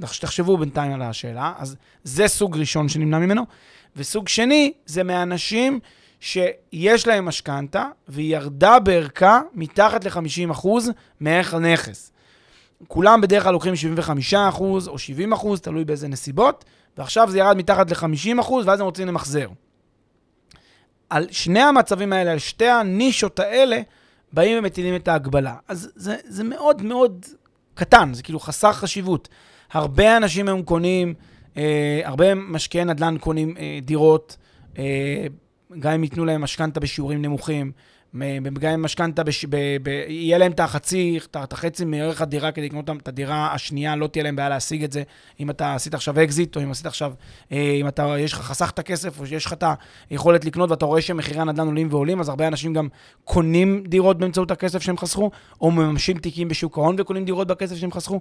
תחשבו 0.00 0.56
בינתיים 0.56 0.92
על 0.92 1.02
השאלה. 1.02 1.52
אז 1.58 1.76
זה 2.04 2.28
סוג 2.28 2.58
ראשון 2.58 2.88
שנמנע 2.88 3.18
ממנו. 3.18 3.42
וסוג 3.96 4.28
שני, 4.28 4.72
זה 4.86 5.02
מאנשים 5.02 5.80
שיש 6.20 7.06
להם 7.06 7.24
משכנתה, 7.24 7.84
והיא 8.08 8.36
ירדה 8.36 8.78
בערכה 8.78 9.40
מתחת 9.54 10.04
ל-50% 10.04 10.68
מערך 11.20 11.54
הנכס. 11.54 12.12
כולם 12.88 13.20
בדרך 13.20 13.42
כלל 13.42 13.52
לוקחים 13.52 13.74
75% 14.32 14.34
או 14.60 14.96
70%, 15.32 15.58
תלוי 15.62 15.84
באיזה 15.84 16.08
נסיבות, 16.08 16.64
ועכשיו 16.98 17.30
זה 17.30 17.38
ירד 17.38 17.56
מתחת 17.56 17.90
ל-50%, 17.90 18.52
ואז 18.64 18.80
הם 18.80 18.86
רוצים 18.86 19.08
למחזר. 19.08 19.48
על 21.10 21.26
שני 21.30 21.60
המצבים 21.60 22.12
האלה, 22.12 22.32
על 22.32 22.38
שתי 22.38 22.68
הנישות 22.68 23.38
האלה, 23.38 23.80
באים 24.36 24.58
ומטילים 24.58 24.96
את 24.96 25.08
ההגבלה. 25.08 25.56
אז 25.68 25.92
זה, 25.94 26.16
זה 26.24 26.44
מאוד 26.44 26.82
מאוד 26.82 27.26
קטן, 27.74 28.14
זה 28.14 28.22
כאילו 28.22 28.40
חסר 28.40 28.72
חשיבות. 28.72 29.28
הרבה 29.72 30.16
אנשים 30.16 30.48
היום 30.48 30.62
קונים, 30.62 31.14
אה, 31.56 32.00
הרבה 32.04 32.34
משקיעי 32.34 32.84
נדל"ן 32.84 33.16
קונים 33.20 33.54
אה, 33.58 33.78
דירות, 33.82 34.36
אה, 34.78 35.26
גם 35.78 35.92
אם 35.92 36.04
ייתנו 36.04 36.24
להם 36.24 36.40
משכנתה 36.40 36.80
בשיעורים 36.80 37.22
נמוכים, 37.22 37.72
גם 38.60 38.72
עם 38.72 38.82
משכנתה, 38.82 39.22
יהיה 40.08 40.38
להם 40.38 40.52
את 40.52 40.60
החצי, 40.60 41.18
את 41.44 41.52
החצי 41.52 41.84
מערך 41.84 42.22
הדירה 42.22 42.52
כדי 42.52 42.66
לקנות 42.66 42.90
את 42.90 43.08
הדירה 43.08 43.52
השנייה, 43.54 43.96
לא 43.96 44.06
תהיה 44.06 44.24
להם 44.24 44.36
בעיה 44.36 44.48
להשיג 44.48 44.84
את 44.84 44.92
זה. 44.92 45.02
אם 45.40 45.50
אתה 45.50 45.74
עשית 45.74 45.94
עכשיו 45.94 46.22
אקזיט, 46.22 46.56
או 46.56 46.62
אם 46.62 46.70
עשית 46.70 46.86
עכשיו, 46.86 47.12
אה, 47.52 47.76
אם 47.80 47.88
אתה, 47.88 48.14
יש 48.18 48.32
לך, 48.32 48.40
חסכת 48.40 48.80
כסף, 48.80 49.20
או 49.20 49.26
שיש 49.26 49.46
לך 49.46 49.52
את 49.52 49.64
היכולת 50.10 50.44
לקנות 50.44 50.70
ואתה 50.70 50.86
רואה 50.86 51.02
שמחירי 51.02 51.40
הנדל"ן 51.40 51.66
עולים 51.66 51.88
ועולים, 51.90 52.20
אז 52.20 52.28
הרבה 52.28 52.48
אנשים 52.48 52.72
גם 52.72 52.88
קונים 53.24 53.84
דירות 53.86 54.18
באמצעות 54.18 54.50
הכסף 54.50 54.82
שהם 54.82 54.98
חסכו, 54.98 55.30
או 55.60 55.70
מממשים 55.70 56.18
תיקים 56.18 56.48
בשוק 56.48 56.78
ההון 56.78 56.96
וקונים 56.98 57.24
דירות 57.24 57.48
בכסף 57.48 57.76
שהם 57.76 57.92
חסכו. 57.92 58.20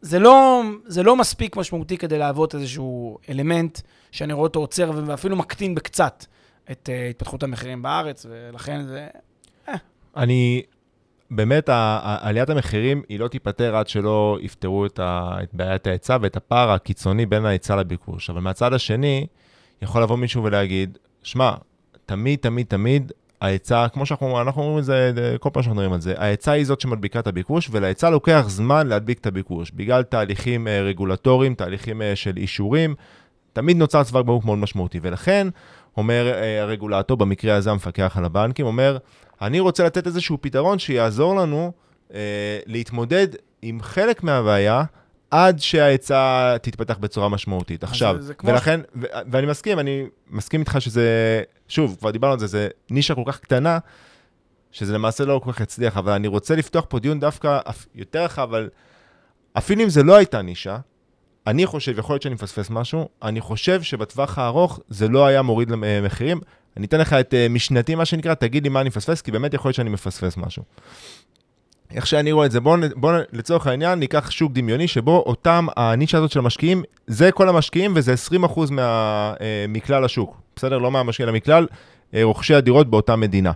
זה 0.00 0.18
לא, 0.18 0.62
זה 0.86 1.02
לא 1.02 1.16
מספיק 1.16 1.56
משמעותי 1.56 1.96
כדי 1.98 2.18
להוות 2.18 2.54
איזשהו 2.54 3.18
אלמנט 3.28 3.80
שאני 4.12 4.32
רואה 4.32 4.46
אותו 4.46 4.60
עוצר 4.60 4.90
ואפילו 5.06 5.36
מקטין 5.36 5.74
בקצת 5.74 6.24
את 6.70 6.88
uh, 6.88 7.10
התפתחות 7.10 7.42
המחירים 7.42 7.82
בארץ, 7.82 8.26
ולכן 8.30 8.86
זה... 8.86 9.06
אה. 9.68 9.74
אני, 10.16 10.62
באמת, 11.30 11.68
עליית 12.02 12.50
המחירים 12.50 13.02
היא 13.08 13.20
לא 13.20 13.28
תיפתר 13.28 13.76
עד 13.76 13.88
שלא 13.88 14.38
יפתרו 14.40 14.86
את, 14.86 14.98
ה, 14.98 15.36
את 15.42 15.48
בעיית 15.52 15.86
ההיצע 15.86 16.16
ואת 16.20 16.36
הפער 16.36 16.70
הקיצוני 16.70 17.26
בין 17.26 17.44
ההיצע 17.44 17.76
לביקוש. 17.76 18.30
אבל 18.30 18.40
מהצד 18.40 18.72
השני, 18.72 19.26
יכול 19.82 20.02
לבוא 20.02 20.16
מישהו 20.16 20.44
ולהגיד, 20.44 20.98
שמע, 21.22 21.52
תמיד, 22.06 22.38
תמיד, 22.38 22.66
תמיד 22.66 23.12
ההיצע, 23.40 23.88
כמו 23.88 24.06
שאנחנו 24.06 24.40
אנחנו 24.40 24.62
אומרים 24.62 24.78
את 24.78 24.84
זה 24.84 25.36
כל 25.40 25.50
פעם 25.52 25.62
שאנחנו 25.62 25.76
מדברים 25.80 25.92
על 25.92 26.00
זה, 26.00 26.14
ההיצע 26.18 26.52
היא 26.52 26.64
זאת 26.64 26.80
שמדביקה 26.80 27.18
את 27.18 27.26
הביקוש, 27.26 27.68
ולהיצע 27.72 28.10
לוקח 28.10 28.44
זמן 28.48 28.86
להדביק 28.86 29.18
את 29.18 29.26
הביקוש, 29.26 29.70
בגלל 29.70 30.02
תהליכים 30.02 30.68
אה, 30.68 30.82
רגולטוריים, 30.82 31.54
תהליכים 31.54 32.02
אה, 32.02 32.16
של 32.16 32.36
אישורים, 32.36 32.94
תמיד 33.52 33.76
נוצר 33.76 34.04
צוואר 34.04 34.22
בקבוק 34.22 34.44
מאוד 34.44 34.58
משמעותי, 34.58 34.98
ולכן, 35.02 35.48
אומר 35.96 36.32
אה, 36.34 36.62
הרגולטור, 36.62 37.16
במקרה 37.16 37.54
הזה 37.54 37.70
המפקח 37.70 38.16
על 38.16 38.24
הבנקים, 38.24 38.66
אומר, 38.66 38.98
אני 39.42 39.60
רוצה 39.60 39.84
לתת 39.84 40.06
איזשהו 40.06 40.38
פתרון 40.40 40.78
שיעזור 40.78 41.36
לנו 41.36 41.72
אה, 42.14 42.58
להתמודד 42.66 43.28
עם 43.62 43.82
חלק 43.82 44.22
מהבעיה, 44.22 44.84
עד 45.30 45.58
שההיצע 45.58 46.56
תתפתח 46.58 46.98
בצורה 46.98 47.28
משמעותית. 47.28 47.84
עכשיו, 47.84 48.16
זה, 48.20 48.26
זה 48.26 48.34
ולכן, 48.44 48.80
ש... 48.80 48.98
ו- 49.02 49.06
ואני 49.30 49.46
מסכים, 49.46 49.78
אני 49.78 50.04
מסכים 50.30 50.60
איתך 50.60 50.76
שזה, 50.80 51.42
שוב, 51.68 51.96
כבר 52.00 52.10
דיברנו 52.10 52.32
על 52.32 52.38
זה, 52.38 52.46
זה 52.46 52.68
נישה 52.90 53.14
כל 53.14 53.22
כך 53.26 53.40
קטנה, 53.40 53.78
שזה 54.72 54.92
למעשה 54.94 55.24
לא 55.24 55.40
כל 55.44 55.52
כך 55.52 55.60
יצליח, 55.60 55.96
אבל 55.96 56.12
אני 56.12 56.28
רוצה 56.28 56.56
לפתוח 56.56 56.84
פה 56.88 56.98
דיון 56.98 57.20
דווקא 57.20 57.58
יותר 57.94 58.24
רחב, 58.24 58.42
אבל 58.42 58.68
אפילו 59.52 59.84
אם 59.84 59.88
זה 59.88 60.02
לא 60.02 60.16
הייתה 60.16 60.42
נישה, 60.42 60.78
אני 61.46 61.66
חושב, 61.66 61.98
יכול 61.98 62.14
להיות 62.14 62.22
שאני 62.22 62.34
מפספס 62.34 62.70
משהו, 62.70 63.08
אני 63.22 63.40
חושב 63.40 63.82
שבטווח 63.82 64.38
הארוך 64.38 64.80
זה 64.88 65.08
לא 65.08 65.26
היה 65.26 65.42
מוריד 65.42 65.70
למחירים. 65.70 66.40
אני 66.76 66.86
אתן 66.86 67.00
לך 67.00 67.12
את 67.12 67.34
אה, 67.34 67.46
משנתי, 67.50 67.94
מה 67.94 68.04
שנקרא, 68.04 68.34
תגיד 68.34 68.62
לי 68.62 68.68
מה 68.68 68.80
אני 68.80 68.88
מפספס, 68.88 69.22
כי 69.22 69.30
באמת 69.30 69.54
יכול 69.54 69.68
להיות 69.68 69.76
שאני 69.76 69.90
מפספס 69.90 70.36
משהו. 70.36 70.62
איך 71.94 72.06
שאני 72.06 72.32
רואה 72.32 72.46
את 72.46 72.50
זה, 72.50 72.60
בואו 72.60 72.80
בוא, 72.96 73.12
לצורך 73.32 73.66
העניין 73.66 73.98
ניקח 73.98 74.30
שוק 74.30 74.52
דמיוני 74.52 74.88
שבו 74.88 75.22
אותם, 75.26 75.66
הנישה 75.76 76.18
הזאת 76.18 76.30
של 76.30 76.38
המשקיעים, 76.38 76.82
זה 77.06 77.32
כל 77.32 77.48
המשקיעים 77.48 77.92
וזה 77.96 78.14
20% 78.46 78.70
מה, 78.70 78.82
אה, 79.40 79.64
מכלל 79.68 80.04
השוק, 80.04 80.36
בסדר? 80.56 80.78
לא 80.78 80.90
מהמשקיעים, 80.90 81.28
אלא 81.28 81.36
מכלל 81.36 81.66
אה, 82.14 82.20
רוכשי 82.22 82.54
הדירות 82.54 82.90
באותה 82.90 83.16
מדינה. 83.16 83.52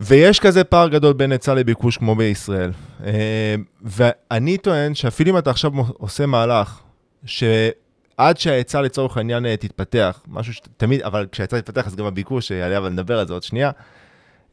ויש 0.00 0.40
כזה 0.40 0.64
פער 0.64 0.88
גדול 0.88 1.12
בין 1.12 1.32
היצע 1.32 1.54
לביקוש 1.54 1.96
כמו 1.96 2.14
בישראל. 2.14 2.70
אה, 3.04 3.54
ואני 3.82 4.58
טוען 4.58 4.94
שאפילו 4.94 5.30
אם 5.30 5.38
אתה 5.38 5.50
עכשיו 5.50 5.72
עושה 5.92 6.26
מהלך, 6.26 6.80
שעד 7.24 8.38
שההיצע 8.38 8.80
לצורך 8.80 9.16
העניין 9.16 9.46
אה, 9.46 9.56
תתפתח, 9.56 10.22
משהו 10.28 10.52
שתמיד, 10.52 11.02
אבל 11.02 11.26
כשההיצע 11.32 11.60
תתפתח 11.60 11.86
אז 11.86 11.96
גם 11.96 12.06
הביקוש 12.06 12.50
יעלה, 12.50 12.78
אבל 12.78 12.88
נדבר 12.88 13.18
על 13.18 13.26
זה 13.26 13.32
עוד 13.32 13.42
שנייה, 13.42 13.70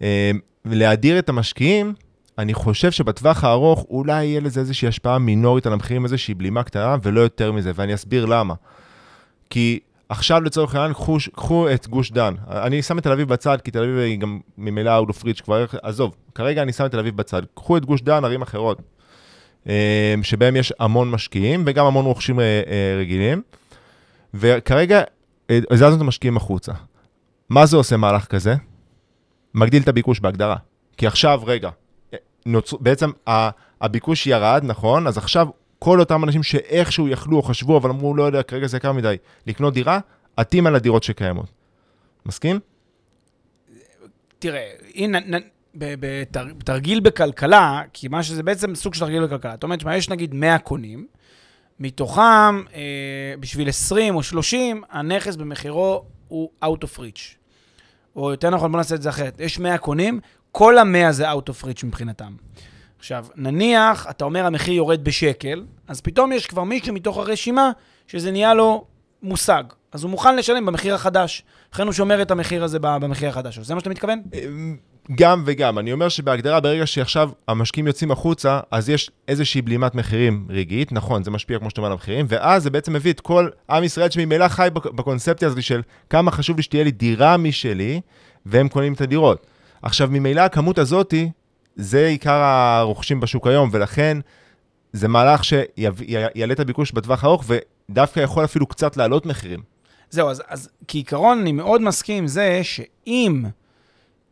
אה, 0.01 0.31
להדיר 0.65 1.19
את 1.19 1.29
המשקיעים, 1.29 1.93
אני 2.37 2.53
חושב 2.53 2.91
שבטווח 2.91 3.43
הארוך 3.43 3.85
אולי 3.89 4.25
יהיה 4.25 4.39
לזה 4.39 4.59
איזושהי 4.59 4.87
השפעה 4.87 5.19
מינורית 5.19 5.65
על 5.65 5.73
המחירים, 5.73 6.03
איזושהי 6.03 6.33
בלימה 6.33 6.63
קטנה, 6.63 6.95
ולא 7.03 7.21
יותר 7.21 7.51
מזה, 7.51 7.71
ואני 7.75 7.93
אסביר 7.93 8.25
למה. 8.25 8.53
כי 9.49 9.79
עכשיו 10.09 10.41
לצורך 10.41 10.75
העניין, 10.75 10.93
קחו, 10.93 11.17
קחו 11.35 11.69
את 11.69 11.87
גוש 11.87 12.11
דן. 12.11 12.33
אני 12.47 12.81
שם 12.81 12.97
את 12.97 13.03
תל 13.03 13.11
אביב 13.11 13.29
בצד, 13.29 13.61
כי 13.61 13.71
תל 13.71 13.83
אביב 13.83 13.97
היא 13.97 14.19
גם 14.19 14.39
ממילא 14.57 15.01
out 15.01 15.09
of 15.09 15.23
reach 15.23 15.43
כבר, 15.43 15.65
עזוב, 15.81 16.15
כרגע 16.35 16.61
אני 16.61 16.73
שם 16.73 16.85
את 16.85 16.91
תל 16.91 16.99
אביב 16.99 17.17
בצד. 17.17 17.41
קחו 17.53 17.77
את 17.77 17.85
גוש 17.85 18.01
דן, 18.01 18.25
ערים 18.25 18.41
אחרות, 18.41 18.81
אה, 19.69 20.15
שבהם 20.23 20.55
יש 20.55 20.73
המון 20.79 21.11
משקיעים 21.11 21.63
וגם 21.65 21.85
המון 21.85 22.05
רוכשים 22.05 22.39
אה, 22.39 22.45
אה, 22.45 22.97
רגילים, 22.99 23.41
וכרגע 24.33 25.01
הזזנו 25.49 25.95
את 25.95 26.01
המשקיעים 26.01 26.37
החוצה. 26.37 26.71
מה 27.49 27.65
זה 27.65 27.77
עושה 27.77 27.97
מהלך 27.97 28.25
כזה? 28.25 28.55
מגדיל 29.53 29.83
את 29.83 29.87
הביקוש 29.87 30.19
בהגדרה. 30.19 30.55
כי 30.97 31.07
עכשיו, 31.07 31.41
רגע, 31.45 31.69
נוצר, 32.45 32.77
בעצם 32.77 33.11
הביקוש 33.81 34.27
ירד, 34.27 34.61
נכון? 34.63 35.07
אז 35.07 35.17
עכשיו 35.17 35.47
כל 35.79 35.99
אותם 35.99 36.23
אנשים 36.23 36.43
שאיכשהו 36.43 37.07
יכלו 37.07 37.37
או 37.37 37.41
חשבו, 37.41 37.77
אבל 37.77 37.89
אמרו, 37.89 38.15
לא 38.15 38.23
יודע, 38.23 38.43
כרגע 38.43 38.67
זה 38.67 38.77
יקר 38.77 38.91
מדי, 38.91 39.15
לקנות 39.47 39.73
דירה, 39.73 39.99
עטים 40.37 40.67
על 40.67 40.75
הדירות 40.75 41.03
שקיימות. 41.03 41.51
מסכים? 42.25 42.59
תראה, 44.39 44.69
הנה, 44.95 45.19
בתרגיל 45.75 46.99
בכלכלה, 46.99 47.81
כי 47.93 48.07
מה 48.07 48.23
שזה 48.23 48.43
בעצם 48.43 48.75
סוג 48.75 48.93
של 48.93 48.99
תרגיל 48.99 49.25
בכלכלה. 49.25 49.51
זאת 49.51 49.63
אומרת, 49.63 49.79
יש 49.95 50.09
נגיד 50.09 50.33
100 50.33 50.59
קונים, 50.59 51.07
מתוכם, 51.79 52.63
אה, 52.73 53.33
בשביל 53.39 53.69
20 53.69 54.15
או 54.15 54.23
30, 54.23 54.81
הנכס 54.89 55.35
במחירו 55.35 56.03
הוא 56.27 56.49
out 56.63 56.83
of 56.83 56.99
reach. 56.99 57.37
או 58.15 58.31
יותר 58.31 58.49
נכון, 58.49 58.71
בוא 58.71 58.79
נעשה 58.79 58.95
את 58.95 59.01
זה 59.01 59.09
אחרת. 59.09 59.39
יש 59.39 59.59
100 59.59 59.77
קונים, 59.77 60.19
כל 60.51 60.77
המאה 60.77 61.11
זה 61.11 61.31
out 61.31 61.49
of 61.49 61.63
reach 61.63 61.85
מבחינתם. 61.85 62.35
עכשיו, 62.99 63.25
נניח, 63.35 64.07
אתה 64.09 64.25
אומר 64.25 64.45
המחיר 64.45 64.73
יורד 64.73 65.03
בשקל, 65.03 65.63
אז 65.87 66.01
פתאום 66.01 66.31
יש 66.31 66.47
כבר 66.47 66.63
מישהו 66.63 66.93
מתוך 66.93 67.17
הרשימה 67.17 67.71
שזה 68.07 68.31
נהיה 68.31 68.53
לו 68.53 68.85
מושג. 69.23 69.63
אז 69.91 70.03
הוא 70.03 70.11
מוכן 70.11 70.35
לשלם 70.35 70.65
במחיר 70.65 70.95
החדש. 70.95 71.43
לכן 71.73 71.83
הוא 71.83 71.93
שומר 71.93 72.21
את 72.21 72.31
המחיר 72.31 72.63
הזה 72.63 72.79
במחיר 72.79 73.29
החדש. 73.29 73.59
זה 73.59 73.73
מה 73.73 73.79
שאתה 73.79 73.89
מתכוון? 73.89 74.21
גם 75.15 75.43
וגם. 75.45 75.79
אני 75.79 75.93
אומר 75.93 76.09
שבהגדרה, 76.09 76.59
ברגע 76.59 76.85
שעכשיו 76.85 77.29
המשקיעים 77.47 77.87
יוצאים 77.87 78.11
החוצה, 78.11 78.59
אז 78.71 78.89
יש 78.89 79.11
איזושהי 79.27 79.61
בלימת 79.61 79.95
מחירים 79.95 80.47
רגעית, 80.49 80.91
נכון, 80.91 81.23
זה 81.23 81.31
משפיע, 81.31 81.59
כמו 81.59 81.69
שאתה 81.69 81.81
אומר, 81.81 81.87
על 81.87 81.91
המחירים, 81.91 82.25
ואז 82.29 82.63
זה 82.63 82.69
בעצם 82.69 82.93
מביא 82.93 83.11
את 83.13 83.19
כל 83.19 83.49
עם 83.69 83.83
ישראל 83.83 84.09
שממילא 84.09 84.47
חי 84.47 84.67
בקונספציה 84.73 85.47
הזאת 85.47 85.63
של 85.63 85.81
כמה 86.09 86.31
חשוב 86.31 86.57
לי 86.57 86.63
שתהיה 86.63 86.83
לי 86.83 86.91
דירה 86.91 87.37
משלי, 87.37 88.01
והם 88.45 88.67
קונים 88.67 88.93
את 88.93 89.01
הדירות. 89.01 89.47
עכשיו, 89.81 90.07
ממילא 90.11 90.41
הכמות 90.41 90.77
הזאתי, 90.77 91.29
זה 91.77 92.07
עיקר 92.07 92.41
הרוכשים 92.41 93.19
בשוק 93.19 93.47
היום, 93.47 93.69
ולכן 93.71 94.17
זה 94.93 95.07
מהלך 95.07 95.43
שיעלה 95.43 96.53
את 96.53 96.59
הביקוש 96.59 96.91
בטווח 96.91 97.23
הארוך, 97.23 97.43
ודווקא 97.47 98.19
יכול 98.19 98.43
אפילו 98.45 98.67
קצת 98.67 98.97
להעלות 98.97 99.25
מחירים. 99.25 99.61
זהו, 100.09 100.29
אז, 100.29 100.43
אז 100.47 100.69
כעיקרון 100.87 101.39
אני 101.39 101.51
מאוד 101.51 101.81
מסכים 101.81 102.17
עם 102.17 102.27
זה 102.27 102.59
שאם 102.63 103.45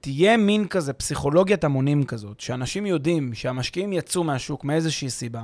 תהיה 0.01 0.37
מין 0.37 0.67
כזה 0.67 0.93
פסיכולוגיית 0.93 1.63
המונים 1.63 2.03
כזאת, 2.03 2.39
שאנשים 2.39 2.85
יודעים 2.85 3.33
שהמשקיעים 3.33 3.93
יצאו 3.93 4.23
מהשוק 4.23 4.63
מאיזושהי 4.63 5.09
סיבה, 5.09 5.43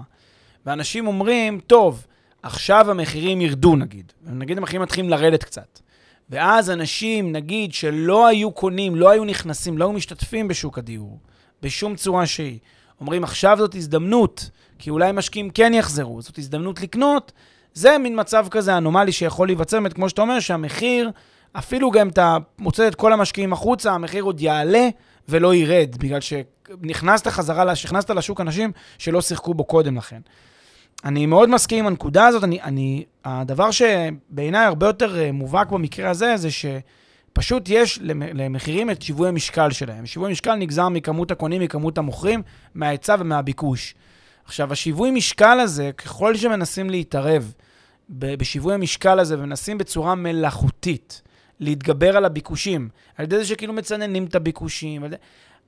ואנשים 0.66 1.08
אומרים, 1.08 1.60
טוב, 1.68 2.08
עכשיו 2.44 2.92
המחירים 2.92 3.42
ירדו 3.42 3.76
נגיד, 3.76 4.14
נגיד 4.24 4.58
המחירים 4.58 4.82
מתחילים 4.82 5.10
לרדת 5.10 5.44
קצת. 5.44 5.80
ואז 6.30 6.70
אנשים, 6.70 7.32
נגיד, 7.32 7.74
שלא 7.74 8.28
היו 8.28 8.52
קונים, 8.52 8.96
לא 8.96 9.10
היו 9.10 9.26
נכנסים, 9.26 9.78
לא 9.78 9.86
היו 9.86 9.94
משתתפים 9.94 10.48
בשוק 10.48 10.78
הדיור, 10.78 11.20
בשום 11.62 11.96
צורה 11.96 12.26
שהיא, 12.26 12.60
אומרים, 13.02 13.24
עכשיו 13.24 13.58
זאת 13.58 13.76
הזדמנות, 13.76 14.50
כי 14.80 14.90
אולי 14.90 15.12
משקיעים 15.12 15.50
כן 15.50 15.74
יחזרו, 15.74 16.22
זאת 16.22 16.38
הזדמנות 16.38 16.82
לקנות, 16.82 17.32
זה 17.74 17.98
מין 17.98 18.20
מצב 18.20 18.48
כזה 18.52 18.78
אנומלי 18.78 19.12
שיכול 19.12 19.48
להיווצר, 19.48 19.80
כמו 19.94 20.10
שאתה 20.10 20.22
אומר, 20.22 20.40
שהמחיר, 20.40 21.12
אפילו 21.54 21.92
גם 21.92 22.02
אם 22.02 22.08
אתה 22.08 22.38
מוצא 22.60 22.88
את 22.88 22.96
כל 22.96 23.14
המשקיעים 23.14 23.54
החוצה, 23.54 23.92
המחיר 23.92 24.24
עוד 24.24 24.42
יעלה 24.42 24.90
ולא 25.30 25.56
ירד, 25.56 25.96
בגלל 26.00 26.20
שנכנסת 26.22 27.28
חזרה, 27.28 27.76
שנכנסת 27.76 28.10
לשוק 28.10 28.42
אנשים 28.42 28.72
שלא 28.98 29.22
שיחקו 29.22 29.54
בו 29.54 29.64
קודם 29.64 29.98
לכן. 29.98 30.22
אני 31.06 31.26
מאוד 31.26 31.50
מסכים 31.50 31.80
עם 31.80 31.88
הנקודה 31.88 32.28
הזאת. 32.28 32.44
אני, 32.44 32.62
אני, 32.62 33.04
הדבר 33.26 33.72
שבעיניי 33.72 34.66
הרבה 34.66 34.88
יותר 34.88 35.20
אה, 35.20 35.32
מובהק 35.32 35.70
במקרה 35.70 36.10
הזה, 36.10 36.38
זה 36.38 36.50
שפשוט 37.32 37.64
יש 37.70 38.00
למחירים 38.34 38.90
את 38.90 39.02
שיווי 39.02 39.30
המשקל 39.30 39.72
שלהם. 39.72 40.06
שיווי 40.06 40.32
משקל 40.32 40.56
נגזר 40.56 40.90
מכמות 40.90 41.32
הקונים, 41.32 41.62
מכמות 41.62 41.98
המוכרים, 41.98 42.42
מההיצע 42.76 43.16
ומהביקוש. 43.20 43.96
עכשיו, 44.46 44.72
השיווי 44.72 45.12
משקל 45.12 45.60
הזה, 45.60 45.92
ככל 45.98 46.36
שמנסים 46.36 46.90
להתערב 46.90 47.54
בשיווי 48.10 48.74
המשקל 48.74 49.20
הזה 49.20 49.36
ומנסים 49.40 49.78
בצורה 49.78 50.16
מלאכותית 50.16 51.22
להתגבר 51.60 52.18
על 52.18 52.26
הביקושים, 52.26 52.90
על 53.18 53.26
ידי 53.26 53.38
זה 53.38 53.46
שכאילו 53.46 53.74
מצננים 53.74 54.26
את 54.26 54.36
הביקושים, 54.36 55.04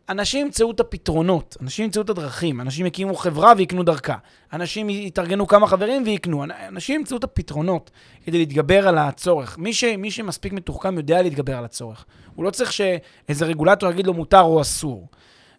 אנשים 0.10 0.46
ימצאו 0.46 0.72
את 0.72 0.80
הפתרונות, 0.80 1.58
אנשים 1.62 1.86
ימצאו 1.86 2.02
את 2.02 2.10
הדרכים, 2.10 2.62
אנשים 2.62 2.86
יקימו 2.86 3.16
חברה 3.16 3.54
ויקנו 3.58 3.84
דרכה, 3.84 4.16
אנשים 4.54 4.90
יתארגנו 4.90 5.48
כמה 5.48 5.68
חברים 5.68 6.04
ויקנו, 6.06 6.44
אנשים 6.68 7.00
ימצאו 7.00 7.18
את 7.18 7.24
הפתרונות 7.24 7.92
כדי 8.26 8.38
להתגבר 8.38 8.88
על 8.88 8.98
הצורך. 8.98 9.58
מי, 9.58 9.74
ש, 9.74 9.84
מי 9.84 10.12
שמספיק 10.12 10.54
מתוחכם 10.54 10.98
יודע 10.98 11.22
להתגבר 11.22 11.58
על 11.58 11.66
הצורך. 11.66 12.06
הוא 12.36 12.46
לא 12.46 12.50
צריך 12.50 12.74
שאיזה 12.74 13.46
רגולטור 13.46 13.92
יגיד 13.92 14.08
לו 14.08 14.14
מותר 14.14 14.42
או 14.42 14.62
אסור. 14.62 15.08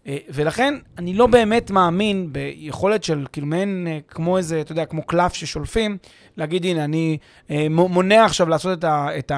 אה, 0.07 0.17
ולכן 0.29 0.75
אני 0.99 1.15
לא 1.15 1.27
באמת 1.27 1.71
מאמין 1.71 2.33
ביכולת 2.33 3.05
של 3.05 3.27
כאילו 3.33 3.47
מעין 3.47 3.87
אה, 3.91 3.99
כמו 4.09 4.39
איזה, 4.39 4.61
אתה 4.61 4.73
יודע, 4.73 4.85
כמו 4.85 5.03
קלף 5.03 5.35
ששולפים, 5.35 5.99
להגיד, 6.37 6.65
הנה, 6.65 6.85
אני 6.85 7.19
אה, 7.51 7.67
מונע 7.69 8.25
עכשיו 8.25 8.49
לעשות 8.49 8.85
את, 8.85 9.33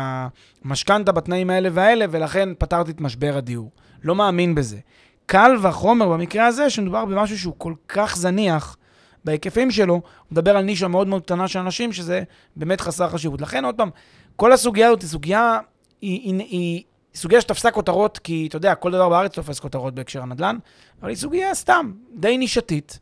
המשכנתה 0.64 1.12
בתנאים 1.12 1.50
האלה 1.50 1.68
והאלה, 1.72 2.04
ולכן 2.10 2.48
פתרתי 2.58 2.90
את 2.90 3.00
משבר 3.00 3.36
הדיור. 3.36 3.70
לא 4.02 4.14
מאמין 4.14 4.54
בזה. 4.54 4.78
קל 5.26 5.56
וחומר 5.62 6.08
במקרה 6.08 6.46
הזה, 6.46 6.70
שמדובר 6.70 7.04
במשהו 7.04 7.38
שהוא 7.38 7.54
כל 7.58 7.74
כך 7.88 8.16
זניח 8.16 8.76
בהיקפים 9.24 9.70
שלו, 9.70 9.94
הוא 9.94 10.02
מדבר 10.30 10.56
על 10.56 10.64
נישה 10.64 10.88
מאוד 10.88 11.06
מאוד 11.06 11.22
קטנה 11.22 11.48
של 11.48 11.58
אנשים, 11.58 11.92
שזה 11.92 12.22
באמת 12.56 12.80
חסר 12.80 13.08
חשיבות. 13.08 13.40
לכן, 13.40 13.64
עוד 13.64 13.74
פעם, 13.74 13.90
כל 14.36 14.52
הסוגיה 14.52 14.88
הזאת 14.88 15.02
היא 15.02 15.08
סוגיה, 15.08 15.58
היא, 16.00 16.20
היא, 16.20 16.38
היא 16.38 16.82
סוגיה 17.14 17.40
שתפסה 17.40 17.70
כותרות, 17.70 18.18
כי 18.18 18.46
אתה 18.48 18.56
יודע, 18.56 18.74
כל 18.74 18.90
דבר 18.90 19.08
בארץ 19.08 19.34
תופס 19.34 19.60
כותרות 19.60 19.94
בהקשר 19.94 20.22
הנדל"ן, 20.22 20.56
אבל 21.00 21.08
היא 21.08 21.16
סוגיה 21.16 21.54
סתם, 21.54 21.92
די 22.14 22.38
נישתית, 22.38 22.98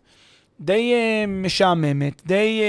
די 0.61 0.93
uh, 0.95 1.31
משעממת, 1.31 2.23
די 2.27 2.61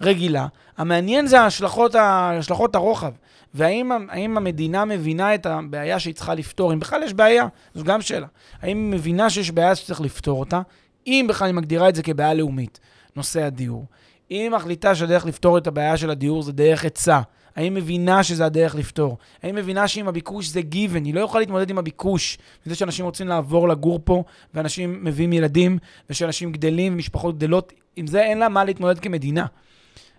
uh, 0.00 0.04
רגילה. 0.06 0.46
המעניין 0.78 1.26
זה 1.26 1.40
ההשלכות, 1.40 1.94
ההשלכות 1.94 2.74
הרוחב. 2.74 3.12
והאם 3.54 4.36
המדינה 4.36 4.84
מבינה 4.84 5.34
את 5.34 5.46
הבעיה 5.46 5.98
שהיא 5.98 6.14
צריכה 6.14 6.34
לפתור? 6.34 6.72
אם 6.72 6.80
בכלל 6.80 7.02
יש 7.02 7.14
בעיה, 7.14 7.46
זו 7.74 7.84
גם 7.84 8.02
שאלה. 8.02 8.26
האם 8.62 8.76
היא 8.76 8.98
מבינה 8.98 9.30
שיש 9.30 9.50
בעיה 9.50 9.74
שצריך 9.74 10.00
לפתור 10.00 10.40
אותה? 10.40 10.60
אם 11.06 11.26
בכלל 11.28 11.46
היא 11.46 11.54
מגדירה 11.54 11.88
את 11.88 11.94
זה 11.94 12.02
כבעיה 12.02 12.34
לאומית, 12.34 12.80
נושא 13.16 13.42
הדיור. 13.42 13.86
אם 14.30 14.36
היא 14.40 14.50
מחליטה 14.50 14.94
שהדרך 14.94 15.26
לפתור 15.26 15.58
את 15.58 15.66
הבעיה 15.66 15.96
של 15.96 16.10
הדיור 16.10 16.42
זה 16.42 16.52
דרך 16.52 16.84
היצע, 16.84 17.20
האם 17.56 17.74
מבינה 17.74 18.22
שזה 18.22 18.44
הדרך 18.44 18.74
לפתור? 18.74 19.18
האם 19.42 19.54
מבינה 19.54 19.88
שאם 19.88 20.08
הביקוש 20.08 20.46
זה 20.46 20.60
גיוון, 20.60 21.04
היא 21.04 21.14
לא 21.14 21.20
יכולה 21.20 21.40
להתמודד 21.40 21.70
עם 21.70 21.78
הביקוש, 21.78 22.38
וזה 22.66 22.74
שאנשים 22.74 23.04
רוצים 23.04 23.28
לעבור 23.28 23.68
לגור 23.68 24.00
פה, 24.04 24.24
ואנשים 24.54 25.04
מביאים 25.04 25.32
ילדים, 25.32 25.78
ושאנשים 26.10 26.52
גדלים, 26.52 26.92
ומשפחות 26.94 27.36
גדלות, 27.36 27.72
עם 27.96 28.06
זה 28.06 28.22
אין 28.22 28.38
לה 28.38 28.48
מה 28.48 28.64
להתמודד 28.64 28.98
כמדינה. 28.98 29.46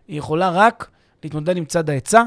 היא 0.07 0.17
יכולה 0.17 0.49
רק 0.49 0.89
להתמודד 1.23 1.57
עם 1.57 1.65
צד 1.65 1.89
ההיצע, 1.89 2.23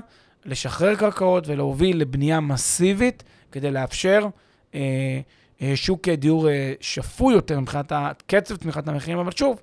לשחרר 0.46 0.94
קרקעות 0.94 1.48
ולהוביל 1.48 2.00
לבנייה 2.00 2.40
מסיבית 2.40 3.22
כדי 3.52 3.70
לאפשר 3.70 4.26
אה, 4.74 4.80
אה, 5.62 5.72
שוק 5.74 6.08
דיור 6.08 6.48
אה, 6.48 6.72
שפוי 6.80 7.34
יותר 7.34 7.60
מבחינת 7.60 7.92
קצב 8.26 8.56
תמיכת 8.56 8.88
המחירים, 8.88 9.18
אבל 9.18 9.30
שוב, 9.32 9.60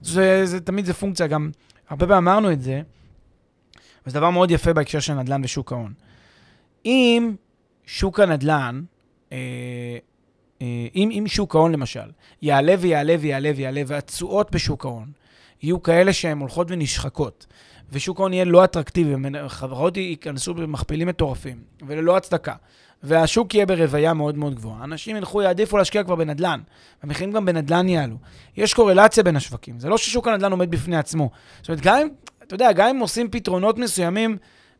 זה, 0.00 0.46
זה, 0.46 0.60
תמיד 0.60 0.84
זה 0.84 0.94
פונקציה, 0.94 1.26
גם 1.26 1.50
הרבה 1.88 2.06
פעמים 2.06 2.28
אמרנו 2.28 2.52
את 2.52 2.62
זה, 2.62 2.82
וזה 4.06 4.18
דבר 4.18 4.30
מאוד 4.30 4.50
יפה 4.50 4.72
בהקשר 4.72 5.00
של 5.00 5.14
נדל"ן 5.14 5.44
ושוק 5.44 5.72
ההון. 5.72 5.92
אם 6.84 7.34
שוק 7.86 8.20
הנדל"ן, 8.20 8.82
אה, 9.32 9.38
אה, 10.62 10.86
אם, 10.94 11.10
אם 11.12 11.24
שוק 11.26 11.54
ההון 11.54 11.72
למשל, 11.72 12.10
יעלה 12.42 12.74
ויעלה 12.78 13.16
ויעלה 13.20 13.50
ויעלה, 13.56 13.82
והתשואות 13.86 14.50
בשוק 14.50 14.84
ההון 14.84 15.12
יהיו 15.62 15.82
כאלה 15.82 16.12
שהן 16.12 16.38
הולכות 16.38 16.66
ונשחקות, 16.70 17.46
ושוק 17.92 18.18
ההון 18.18 18.32
יהיה 18.32 18.44
לא 18.44 18.64
אטרקטיבי, 18.64 19.14
חברות 19.48 19.96
ייכנסו 19.96 20.54
במכפילים 20.54 21.08
מטורפים, 21.08 21.56
וללא 21.86 22.16
הצדקה, 22.16 22.54
והשוק 23.02 23.54
יהיה 23.54 23.66
ברוויה 23.66 24.14
מאוד 24.14 24.38
מאוד 24.38 24.54
גבוהה. 24.54 24.84
אנשים 24.84 25.16
ילכו, 25.16 25.42
יעדיפו 25.42 25.78
להשקיע 25.78 26.04
כבר 26.04 26.14
בנדל"ן, 26.14 26.60
המחירים 27.02 27.32
גם 27.32 27.44
בנדל"ן 27.44 27.88
יעלו. 27.88 28.16
יש 28.56 28.74
קורלציה 28.74 29.22
בין 29.22 29.36
השווקים, 29.36 29.80
זה 29.80 29.88
לא 29.88 29.98
ששוק 29.98 30.28
הנדל"ן 30.28 30.50
עומד 30.50 30.70
בפני 30.70 30.96
עצמו. 30.96 31.30
זאת 31.60 31.68
אומרת, 31.68 31.80
גם 31.80 31.96
אם, 32.02 32.08
אתה 32.42 32.54
יודע, 32.54 32.72
גם 32.72 32.88
אם 32.88 32.98
עושים 32.98 33.30
פתרונות 33.30 33.78
מסוימים 33.78 34.36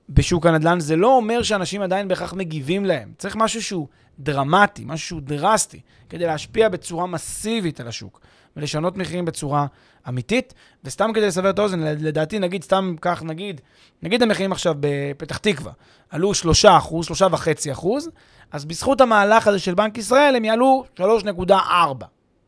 בשוק 0.08 0.46
הנדל"ן, 0.46 0.80
זה 0.80 0.96
לא 0.96 1.16
אומר 1.16 1.42
שאנשים 1.42 1.82
עדיין 1.82 2.08
בהכרח 2.08 2.32
מגיבים 2.32 2.84
להם. 2.84 3.12
צריך 3.18 3.36
משהו 3.36 3.62
שהוא 3.62 3.88
דרמטי, 4.18 4.82
משהו 4.86 5.06
שהוא 5.06 5.20
דרסטי, 5.20 5.80
כדי 6.08 6.26
להשפיע 6.26 6.68
בצורה 6.68 7.06
מסיבית 7.06 7.80
על 7.80 7.88
השוק. 7.88 8.20
ולשנות 8.56 8.96
מחירים 8.96 9.24
בצורה 9.24 9.66
אמיתית. 10.08 10.54
וסתם 10.84 11.10
כדי 11.14 11.26
לסבר 11.26 11.50
את 11.50 11.58
האוזן, 11.58 11.80
לדעתי, 11.80 12.38
נגיד, 12.38 12.64
סתם 12.64 12.94
כך, 13.00 13.22
נגיד, 13.22 13.60
נגיד 14.02 14.22
המחירים 14.22 14.52
עכשיו 14.52 14.74
בפתח 14.80 15.36
תקווה 15.36 15.72
עלו 16.10 16.34
3 16.34 16.64
אחוז, 16.64 17.06
3.5 17.06 17.72
אחוז, 17.72 18.10
אז 18.52 18.64
בזכות 18.64 19.00
המהלך 19.00 19.46
הזה 19.48 19.58
של 19.58 19.74
בנק 19.74 19.98
ישראל 19.98 20.36
הם 20.36 20.44
יעלו 20.44 20.84
3.4. 20.98 21.52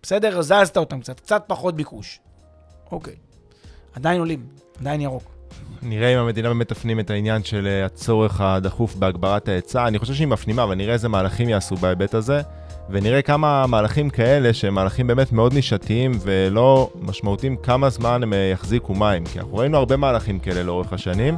בסדר? 0.03 0.43
זזת 0.43 0.77
אותם 0.77 1.01
קצת, 1.01 1.21
קצת 1.21 1.45
פחות 1.47 1.77
ביקוש. 1.77 2.21
אוקיי. 2.93 3.15
עדיין 3.95 4.21
עולים, 4.21 4.47
עדיין 4.81 5.01
ירוק. 5.01 5.37
נראה 5.83 6.15
אם 6.15 6.19
המדינה 6.19 6.49
באמת 6.49 6.69
תפנים 6.69 7.01
את 7.01 7.11
העניין 7.11 7.45
של 7.45 7.67
אה, 7.67 7.85
הצורך 7.85 8.41
הדחוף 8.41 8.95
בהגברת 8.95 9.49
ההיצע. 9.49 9.89
אני 9.89 9.99
חושב 9.99 10.15
שהיא 10.15 10.27
מפנימה, 10.27 10.63
אבל 10.63 10.75
נראה 10.75 10.93
איזה 10.93 11.09
מהלכים 11.09 11.49
יעשו 11.49 11.77
בהיבט 11.77 12.15
הזה. 12.15 12.41
ונראה 12.91 13.23
כמה 13.23 13.67
מהלכים 13.67 14.11
כאלה, 14.11 14.53
שהם 14.53 14.75
מהלכים 14.75 15.07
באמת 15.07 15.33
מאוד 15.33 15.55
נישתיים 15.55 16.13
ולא 16.23 16.91
משמעותיים, 17.01 17.57
כמה 17.57 17.91
זמן 17.91 18.23
הם 18.23 18.33
אה, 18.33 18.39
יחזיקו 18.53 18.95
מים. 18.95 19.25
כי 19.25 19.39
אנחנו 19.39 19.57
ראינו 19.57 19.79
הרבה 19.79 19.97
מהלכים 19.97 20.39
כאלה 20.39 20.63
לאורך 20.63 20.93
השנים, 20.93 21.37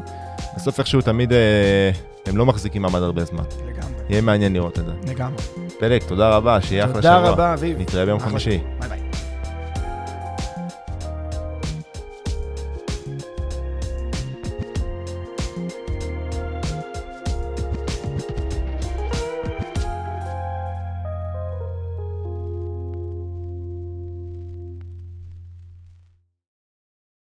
בסוף 0.56 0.78
איכשהו 0.78 1.00
תמיד 1.00 1.32
אה, 1.32 1.90
הם 2.26 2.36
לא 2.36 2.46
מחזיקים 2.46 2.82
מעמד 2.82 3.02
הרבה 3.02 3.24
זמן. 3.24 3.44
לגמרי. 3.66 3.94
יהיה 4.08 4.22
מעניין 4.22 4.52
לראות 4.52 4.78
את 4.78 4.84
זה. 4.86 4.92
לגמרי. 5.12 5.42
פלג, 5.78 6.02
תודה 6.02 6.30
רבה, 6.36 6.60
שיהיה 6.60 6.84
אחלה 6.84 7.02
שבוע. 7.02 7.18
תודה 7.18 7.30
רבה, 7.30 7.54
אביב. 7.54 7.80
נתראה 7.80 8.04
ביום 8.04 8.20
חמישי. 8.20 8.58
ביי 8.80 8.88
ביי. 8.88 9.07